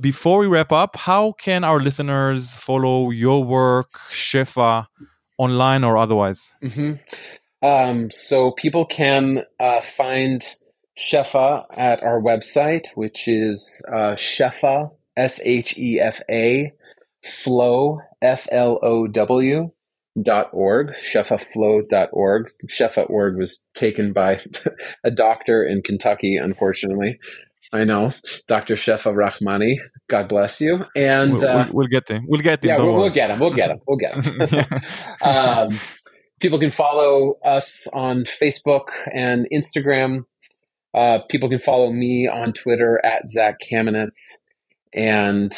[0.00, 4.86] before we wrap up, how can our listeners follow your work, Shefa,
[5.38, 6.52] online or otherwise?
[6.62, 6.92] Mm-hmm.
[7.66, 10.44] Um, so people can uh, find
[10.98, 16.72] Shefa at our website, which is uh, Shefa, S H E F A,
[17.24, 19.70] Flow, F L O W,
[20.52, 22.50] org, shefaflow.org.
[22.66, 24.40] Shefa.org was taken by
[25.04, 27.18] a doctor in Kentucky, unfortunately.
[27.74, 28.10] I know,
[28.48, 28.74] Dr.
[28.74, 29.78] Shefa Rahmani.
[30.10, 30.84] God bless you.
[30.94, 32.26] And we'll, uh, we'll get him.
[32.28, 32.68] We'll get him.
[32.68, 33.38] Yeah, we'll, we'll, get him.
[33.38, 33.80] We'll get him.
[33.86, 34.82] We'll get him.
[35.22, 35.80] um,
[36.38, 40.24] people can follow us on Facebook and Instagram.
[40.92, 44.42] Uh, people can follow me on Twitter at Zac Kamenetz.
[44.92, 45.50] And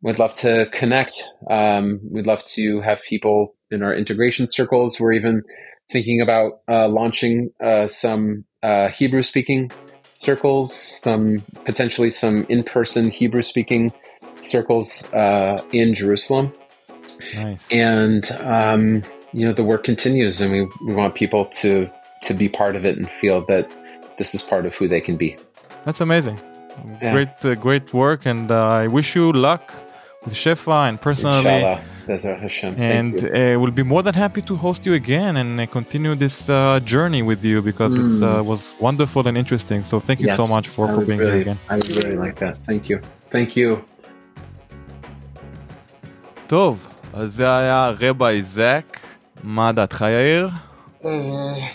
[0.00, 1.22] we'd love to connect.
[1.50, 4.98] Um, we'd love to have people in our integration circles.
[5.00, 5.42] We're even
[5.90, 9.70] thinking about uh, launching uh, some uh, Hebrew speaking
[10.18, 13.92] circles, some potentially some in person Hebrew speaking
[14.40, 16.52] circles uh, in Jerusalem.
[17.34, 17.66] Nice.
[17.70, 19.02] And um,
[19.32, 21.88] you know the work continues, and we, we want people to
[22.24, 23.70] to be part of it and feel that
[24.18, 25.36] this is part of who they can be.
[25.84, 26.38] That's amazing.
[27.02, 27.12] Yeah.
[27.12, 29.72] Great, uh, great work, and uh, I wish you luck
[30.23, 31.79] with Shefa and personally.
[32.07, 32.71] Hashem.
[32.79, 36.49] And uh, we'll be more than happy to host you again and uh, continue this
[36.49, 38.05] uh, journey with you because mm.
[38.05, 39.83] it uh, was wonderful and interesting.
[39.83, 41.59] So thank you yes, so much for, for being really, here again.
[41.69, 42.57] I would really like that.
[42.69, 42.97] Thank you.
[43.31, 43.81] Thank you.
[46.47, 48.99] טוב, אז זה היה רבי זק.
[49.43, 50.49] מה דעתך יאיר?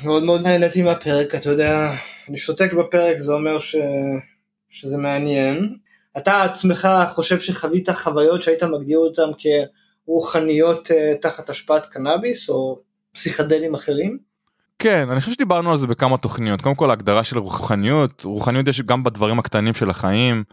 [0.05, 1.93] מאוד מאוד נהניתי מהפרק, אתה יודע,
[2.28, 3.77] אני שותק בפרק זה אומר ש...
[4.70, 5.77] שזה מעניין.
[6.17, 9.29] אתה עצמך חושב שחווית חוויות שהיית מגדיר אותן
[10.05, 12.79] כרוחניות אה, תחת השפעת קנאביס או
[13.13, 14.17] פסיכדלים אחרים?
[14.79, 16.61] כן, אני חושב שדיברנו על זה בכמה תוכניות.
[16.61, 20.43] קודם כל ההגדרה של רוחניות, רוחניות יש גם בדברים הקטנים של החיים.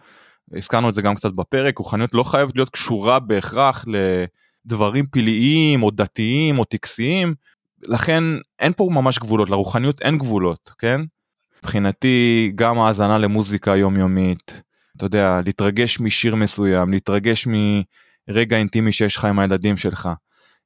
[0.56, 3.84] הזכרנו את זה גם קצת בפרק, רוחניות לא חייבת להיות קשורה בהכרח
[4.66, 7.34] לדברים פלאיים או דתיים או טקסיים.
[7.82, 8.24] לכן
[8.58, 11.00] אין פה ממש גבולות, לרוחניות אין גבולות, כן?
[11.58, 14.62] מבחינתי גם האזנה למוזיקה יומיומית,
[14.96, 17.48] אתה יודע, להתרגש משיר מסוים, להתרגש
[18.28, 20.08] מרגע אינטימי שיש לך עם הילדים שלך,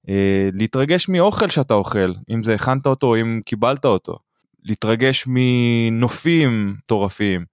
[0.08, 4.18] אה, להתרגש מאוכל שאתה אוכל, אם זה הכנת אותו או אם קיבלת אותו,
[4.64, 7.44] להתרגש מנופים מטורפים,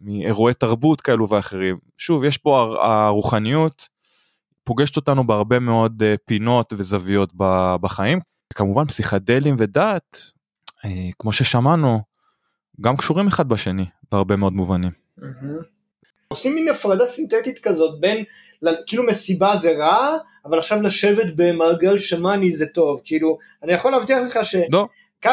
[0.00, 1.78] מאירועי תרבות כאלו ואחרים.
[1.98, 3.88] שוב, יש פה הרוחניות,
[4.64, 7.32] פוגשת אותנו בהרבה מאוד אה, פינות וזוויות
[7.80, 8.18] בחיים.
[8.54, 10.18] כמובן פסיכדלים ודת,
[10.84, 12.00] אה, כמו ששמענו,
[12.80, 14.90] גם קשורים אחד בשני בהרבה מאוד מובנים.
[15.20, 15.73] Mm-hmm.
[16.34, 18.24] עושים מין הפרדה סינתטית כזאת בין
[18.86, 24.18] כאילו מסיבה זה רע אבל עכשיו לשבת במעגל שמאני זה טוב כאילו אני יכול להבטיח
[24.26, 24.88] לך שכך לא.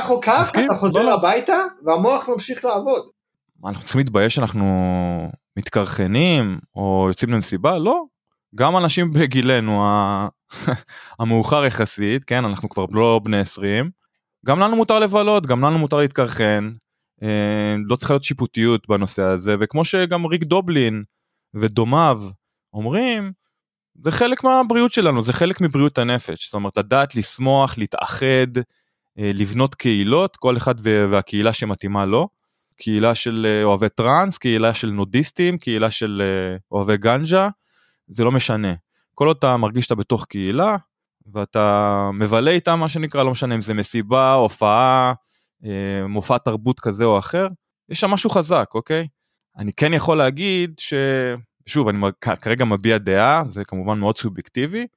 [0.09, 0.65] או כך מסכים?
[0.65, 1.13] אתה חוזר לא.
[1.13, 3.09] הביתה והמוח ממשיך לעבוד.
[3.65, 4.65] אנחנו צריכים להתבייש שאנחנו
[5.57, 8.03] מתקרחנים או יוצאים למסיבה לא
[8.55, 9.83] גם אנשים בגילנו
[11.19, 13.89] המאוחר יחסית, כן, אנחנו כבר לא בני 20,
[14.45, 16.71] גם לנו מותר לבלות, גם לנו מותר להתקרחן,
[17.85, 21.03] לא צריכה להיות שיפוטיות בנושא הזה, וכמו שגם ריק דובלין
[21.53, 22.19] ודומיו
[22.73, 23.31] אומרים,
[24.03, 28.57] זה חלק מהבריאות שלנו, זה חלק מבריאות הנפש, זאת אומרת לדעת לשמוח, להתאחד,
[29.19, 32.29] אה, לבנות קהילות, כל אחד והקהילה שמתאימה לו,
[32.75, 36.21] קהילה של אה, אוהבי טראנס, קהילה של נודיסטים, קהילה של
[36.71, 37.49] אוהבי גנג'ה,
[38.07, 38.73] זה לא משנה.
[39.15, 40.75] כל עוד אתה מרגיש שאתה בתוך קהילה,
[41.33, 45.13] ואתה מבלה איתם מה שנקרא, לא משנה אם זה מסיבה, הופעה, אה,
[46.07, 47.47] מופע תרבות כזה או אחר,
[47.89, 49.07] יש שם משהו חזק, אוקיי?
[49.57, 50.93] אני כן יכול להגיד ש...
[51.65, 51.99] שוב, אני
[52.41, 54.87] כרגע מביע דעה, זה כמובן מאוד סובייקטיבי,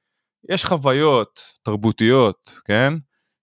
[0.50, 2.94] יש חוויות תרבותיות, כן?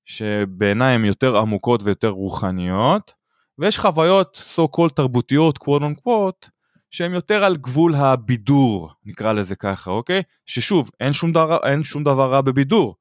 [0.06, 3.14] שבעיניי הן יותר עמוקות ויותר רוחניות,
[3.60, 6.50] ויש חוויות so called תרבותיות, quote unquote,
[6.92, 10.24] שהן יותר על גבול הבידור, נקרא לזה ככה, אוקיי?
[10.46, 12.96] ששוב, אין שום דבר, אין שום דבר רע בבידור,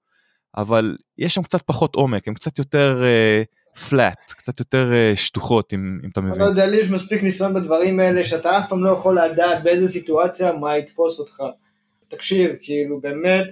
[0.57, 3.60] אבל יש שם קצת פחות עומק, הן קצת יותר פלאט,
[3.93, 6.33] uh, קצת יותר uh, שטוחות, אם, אם אתה מבין.
[6.33, 9.63] אני לא יודע, לי יש מספיק ניסיון בדברים האלה, שאתה אף פעם לא יכול לדעת
[9.63, 11.43] באיזה סיטואציה מה יתפוס אותך.
[12.09, 13.47] תקשיב, כאילו באמת,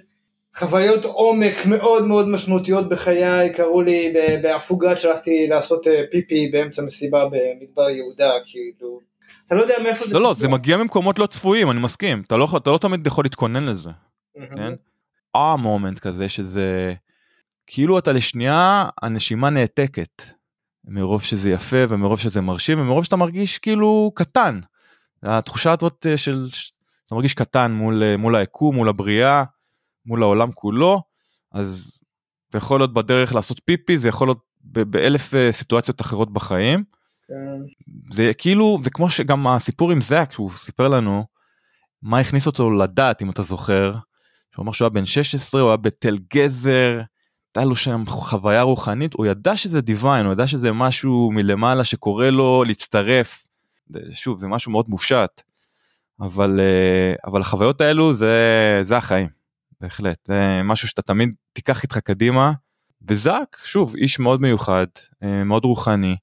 [0.57, 7.25] חוויות עומק מאוד מאוד משמעותיות בחיי, קראו לי בהפוגה שהלכתי לעשות אה, פיפי באמצע מסיבה
[7.25, 9.01] במדבר יהודה, כאילו.
[9.47, 10.15] אתה לא יודע מאיפה זה...
[10.15, 12.23] לא, לא, זה מגיע ממקומות לא צפויים, אני מסכים.
[12.27, 13.91] אתה לא, אתה לא תמיד יכול להתכונן לזה,
[14.35, 14.73] כן?
[15.37, 16.95] אה מומנט כזה שזה...
[17.71, 20.23] כאילו אתה לשנייה, הנשימה נעתקת.
[20.85, 24.61] מרוב שזה יפה ומרוב שזה מרשים ומרוב שאתה מרגיש כאילו קטן.
[25.23, 26.49] התחושה הזאת אה, של...
[27.07, 29.45] אתה מרגיש קטן מול, אה, מול היקום, מול הבריאה,
[30.07, 31.03] מול העולם כולו,
[31.53, 32.01] אז
[32.53, 36.85] זה יכול להיות בדרך לעשות פיפי, זה יכול להיות באלף אה, סיטואציות אחרות בחיים.
[37.29, 38.15] כן.
[38.15, 41.25] זה כאילו זה כמו שגם הסיפור עם זאק שהוא סיפר לנו
[42.03, 43.93] מה הכניס אותו לדעת אם אתה זוכר.
[44.55, 47.01] שהוא אמר שהוא היה בן 16 הוא היה בתל גזר.
[47.49, 52.31] הייתה לו שם חוויה רוחנית הוא ידע שזה דיוויין הוא ידע שזה משהו מלמעלה שקורה
[52.31, 53.47] לו להצטרף.
[54.13, 55.43] שוב זה משהו מאוד מופשט.
[56.21, 58.35] אבל אה, אבל החוויות האלו זה
[58.83, 59.29] זה החיים
[59.81, 62.53] בהחלט זה משהו שאתה תמיד תיקח איתך קדימה.
[63.09, 64.87] וזאק שוב איש מאוד מיוחד
[65.23, 66.17] אה, מאוד רוחני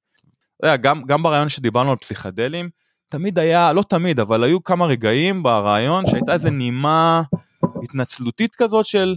[0.81, 2.69] גם, גם ברעיון שדיברנו על פסיכדלים,
[3.09, 7.21] תמיד היה, לא תמיד, אבל היו כמה רגעים ברעיון שהייתה איזה נימה
[7.83, 9.15] התנצלותית כזאת של,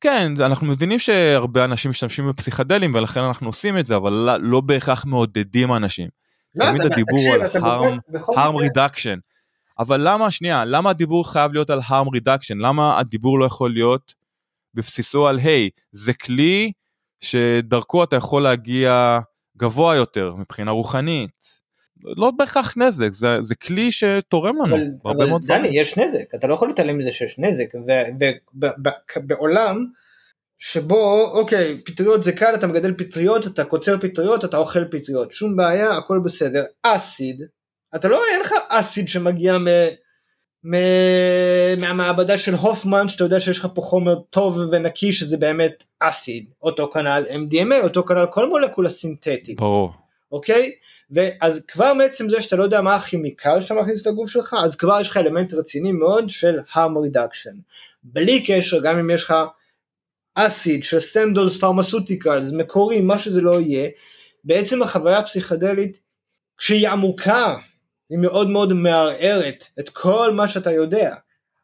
[0.00, 4.60] כן, אנחנו מבינים שהרבה אנשים משתמשים בפסיכדלים ולכן אנחנו עושים את זה, אבל לא, לא
[4.60, 6.08] בהכרח מעודדים אנשים.
[6.54, 9.18] לא, תמיד אתה, הדיבור תקשיב, על harm, harm reduction.
[9.78, 12.54] אבל למה, שנייה, למה הדיבור חייב להיות על harm reduction?
[12.58, 14.14] למה הדיבור לא יכול להיות
[14.74, 16.72] בבסיסו על, היי, hey, זה כלי
[17.20, 19.18] שדרכו אתה יכול להגיע
[19.56, 21.57] גבוה יותר מבחינה רוחנית.
[22.04, 25.62] לא בהכרח נזק, זה, זה כלי שתורם לנו אבל, בהרבה מאוד דברים.
[25.62, 27.66] דני, יש נזק, אתה לא יכול להתעלם מזה שיש נזק,
[29.16, 29.86] ובעולם
[30.58, 35.56] שבו, אוקיי, פטריות זה קל, אתה מגדל פטריות, אתה קוצר פטריות, אתה אוכל פטריות, שום
[35.56, 36.64] בעיה, הכל בסדר.
[36.82, 37.42] אסיד,
[37.96, 39.66] אתה לא, אין לך אסיד שמגיע מ...
[41.78, 46.90] מהמעבדה של הופמן שאתה יודע שיש לך פה חומר טוב ונקי שזה באמת אסיד אותו
[46.94, 49.56] כנ"ל MDMA אותו כנ"ל כל מולקולה סינתטית.
[49.56, 49.92] ברור.
[50.32, 50.72] אוקיי?
[51.10, 55.00] ואז כבר מעצם זה שאתה לא יודע מה הכימיקל שאתה מכניס לגוף שלך אז כבר
[55.00, 57.54] יש לך אלמנט רציני מאוד של harm reduction.
[58.02, 59.34] בלי קשר גם אם יש לך
[60.34, 63.88] אסיד של סטנדוס פרמסוטיקלס מקורי מה שזה לא יהיה
[64.44, 66.00] בעצם החוויה הפסיכדלית
[66.58, 67.56] כשהיא עמוקה
[68.10, 71.14] היא מאוד מאוד מערערת את כל מה שאתה יודע.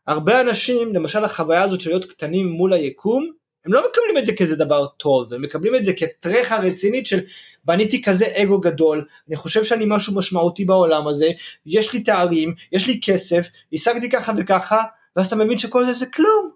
[0.06, 3.30] הרבה אנשים, למשל החוויה הזאת של להיות קטנים מול היקום,
[3.64, 7.20] הם לא מקבלים את זה כזה דבר טוב, הם מקבלים את זה כטרחה רצינית של
[7.64, 11.28] בניתי כזה אגו גדול, אני חושב שאני משהו משמעותי בעולם הזה,
[11.66, 14.82] יש לי תארים, יש לי כסף, השגתי ככה וככה,
[15.16, 16.50] ואז אתה מבין שכל זה זה כלום,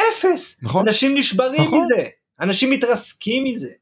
[0.00, 1.78] אפס, נכון, אנשים נשברים נכון.
[1.82, 2.08] מזה,
[2.40, 3.72] אנשים מתרסקים מזה.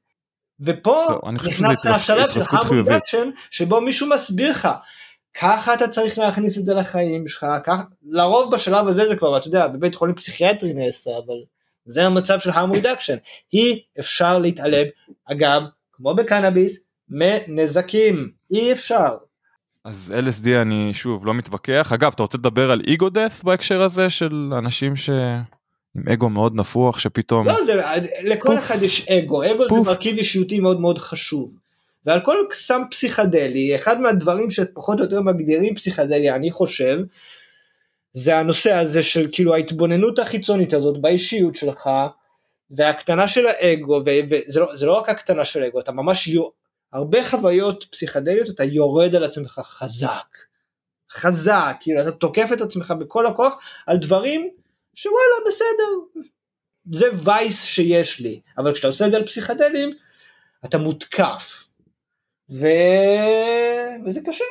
[0.60, 4.68] ופה לא, נכנס לך השלב של הרמון שבו מישהו מסביר לך
[5.34, 9.48] ככה אתה צריך להכניס את זה לחיים שלך, כך, לרוב בשלב הזה זה כבר, אתה
[9.48, 11.34] יודע, בבית חולים פסיכיאטרי נעשה, אבל
[11.84, 13.16] זה המצב של harm reduction,
[13.52, 14.86] אי אפשר להתעלם,
[15.24, 15.62] אגב,
[16.00, 19.16] כמו בקנאביס, מנזקים, אי אפשר.
[19.84, 24.10] אז LSD אני שוב לא מתווכח, אגב אתה רוצה לדבר על אגו דף בהקשר הזה
[24.10, 25.10] של אנשים ש...
[25.96, 27.48] עם אגו מאוד נפוח שפתאום...
[27.48, 27.82] לא, זה,
[28.22, 29.84] לכל פוף, אחד יש אגו, אגו פוף.
[29.84, 31.50] זה מרכיב אישיותי מאוד מאוד חשוב.
[32.06, 36.98] ועל כל סם פסיכדלי, אחד מהדברים שפחות או יותר מגדירים פסיכדלי, אני חושב,
[38.12, 41.90] זה הנושא הזה של כאילו ההתבוננות החיצונית הזאת באישיות שלך,
[42.70, 46.48] והקטנה של האגו, וזה לא, לא רק הקטנה של האגו, אתה ממש, יו,
[46.92, 50.36] הרבה חוויות פסיכדליות אתה יורד על עצמך חזק,
[51.12, 54.50] חזק, כאילו אתה תוקף את עצמך בכל הכוח על דברים
[54.94, 56.22] שוואלה בסדר,
[56.92, 59.90] זה וייס שיש לי, אבל כשאתה עושה את זה על פסיכדלים,
[60.64, 61.70] אתה מותקף.
[62.50, 62.66] ו...
[64.06, 64.44] וזה קשה.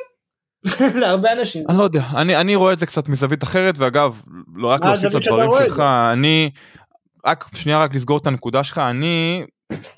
[1.00, 1.64] להרבה אנשים.
[1.68, 4.22] אני לא יודע, אני, אני רואה את זה קצת מזווית אחרת, ואגב,
[4.56, 5.80] לא רק להוסיף לדברים שלך,
[6.12, 6.50] אני,
[7.26, 9.44] רק, שנייה רק לסגור את הנקודה שלך, אני,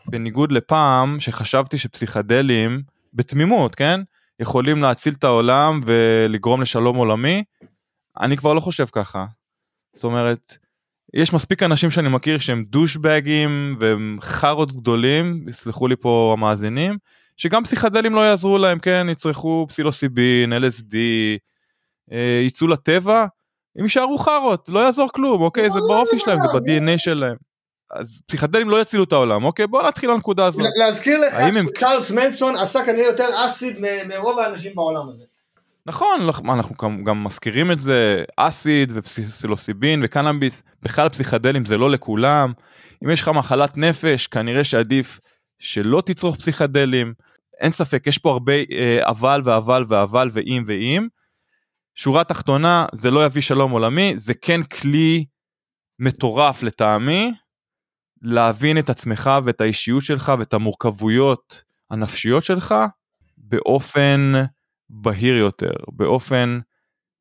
[0.07, 2.83] בניגוד לפעם, שחשבתי שפסיכדלים,
[3.15, 4.01] בתמימות, כן,
[4.41, 7.45] יכולים להציל את העולם ולגרום לשלום עולמי,
[8.21, 9.27] אני כבר לא חושב ככה.
[9.95, 10.57] זאת אומרת,
[11.15, 16.97] יש מספיק אנשים שאני מכיר שהם דושבגים והם חארות גדולים, יסלחו לי פה המאזינים,
[17.37, 20.95] שגם פסיכדלים לא יעזרו להם, כן, יצרכו פסילוסיבין, LSD,
[22.13, 23.27] אה, יצאו לטבע,
[23.77, 25.71] הם יישארו חארות, לא יעזור כלום, אוקיי?
[25.71, 27.37] זה באופי שלהם, זה ב-DNA שלהם.
[27.91, 29.67] אז פסיכדלים לא יצילו את העולם, אוקיי?
[29.67, 30.63] בוא נתחיל לנקודה הזאת.
[30.77, 31.35] להזכיר לך
[31.75, 33.77] שצ'ארלס מנסון עשה כנראה יותר אסיד
[34.09, 35.25] מרוב האנשים בעולם הזה.
[35.87, 41.91] נכון, לא- אנחנו גם, גם מזכירים את זה, אסיד ופסילוסיבין וקנאביס, בכלל פסיכדלים זה לא
[41.91, 42.53] לכולם.
[43.05, 45.21] אם יש לך מחלת נפש, כנראה שעדיף
[45.59, 47.13] שלא תצרוך פסיכדלים.
[47.61, 51.07] אין ספק, יש פה הרבה אה, אבל ואבל ואבל ואם ואם.
[51.95, 55.25] שורה תחתונה, זה לא יביא שלום עולמי, זה כן כלי
[55.99, 57.33] מטורף לטעמי,
[58.23, 62.75] להבין את עצמך ואת האישיות שלך ואת המורכבויות הנפשיות שלך
[63.37, 64.33] באופן
[64.91, 66.59] בהיר יותר, באופן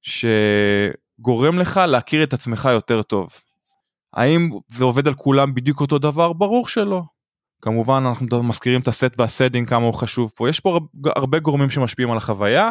[0.02, 3.30] שגורם לך להכיר את עצמך יותר טוב.
[4.14, 6.34] האם זה עובד על כולם בדיוק אותו דבר?
[6.34, 7.02] ברור שלא.
[7.62, 10.80] כמובן אנחנו מזכירים את הסט והסדינג כמה הוא חשוב פה, יש פה
[11.16, 12.70] הרבה- גורמים שמשפיעים על החוויה,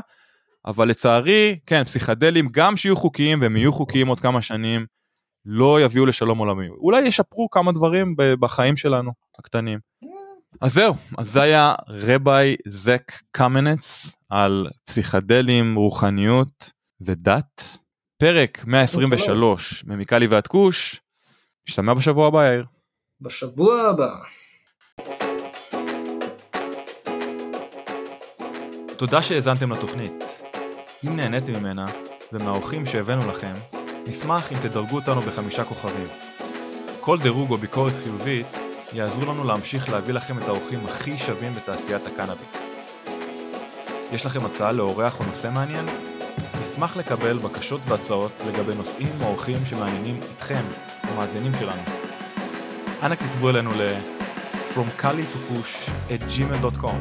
[0.66, 4.86] אבל לצערי, כן, פסיכדלים גם שיהיו חוקיים והם יהיו חוקיים עוד כמה שנים,
[5.44, 6.68] לא יביאו לשלום עולמי.
[6.68, 9.78] אולי ישפרו כמה דברים בחיים שלנו, הקטנים.
[10.60, 17.78] אז זהו, אז זה היה רביי זק קמנץ על פסיכדלים, רוחניות ודת.
[18.18, 21.00] פרק 123 ממיקלי ועד כוש.
[21.68, 22.64] נשתמע בשבוע הבא יאיר.
[23.20, 24.10] בשבוע הבא.
[28.96, 30.29] תודה שהאזנתם לתוכנית.
[31.06, 31.86] אם נהניתם ממנה
[32.32, 33.52] ומהאורחים שהבאנו לכם,
[34.06, 36.06] נשמח אם תדרגו אותנו בחמישה כוכבים.
[37.00, 38.46] כל דירוג או ביקורת חיובית
[38.92, 42.46] יעזרו לנו להמשיך להביא לכם את האורחים הכי שווים בתעשיית הקנאביס.
[44.12, 45.86] יש לכם הצעה לאורח או נושא מעניין?
[46.62, 50.62] נשמח לקבל בקשות והצעות לגבי נושאים או אורחים שמעניינים אתכם,
[51.02, 51.82] המאזינים שלנו.
[53.02, 54.00] אנא כתבו אלינו ל-
[54.74, 57.00] From Kali to Push at gmail.com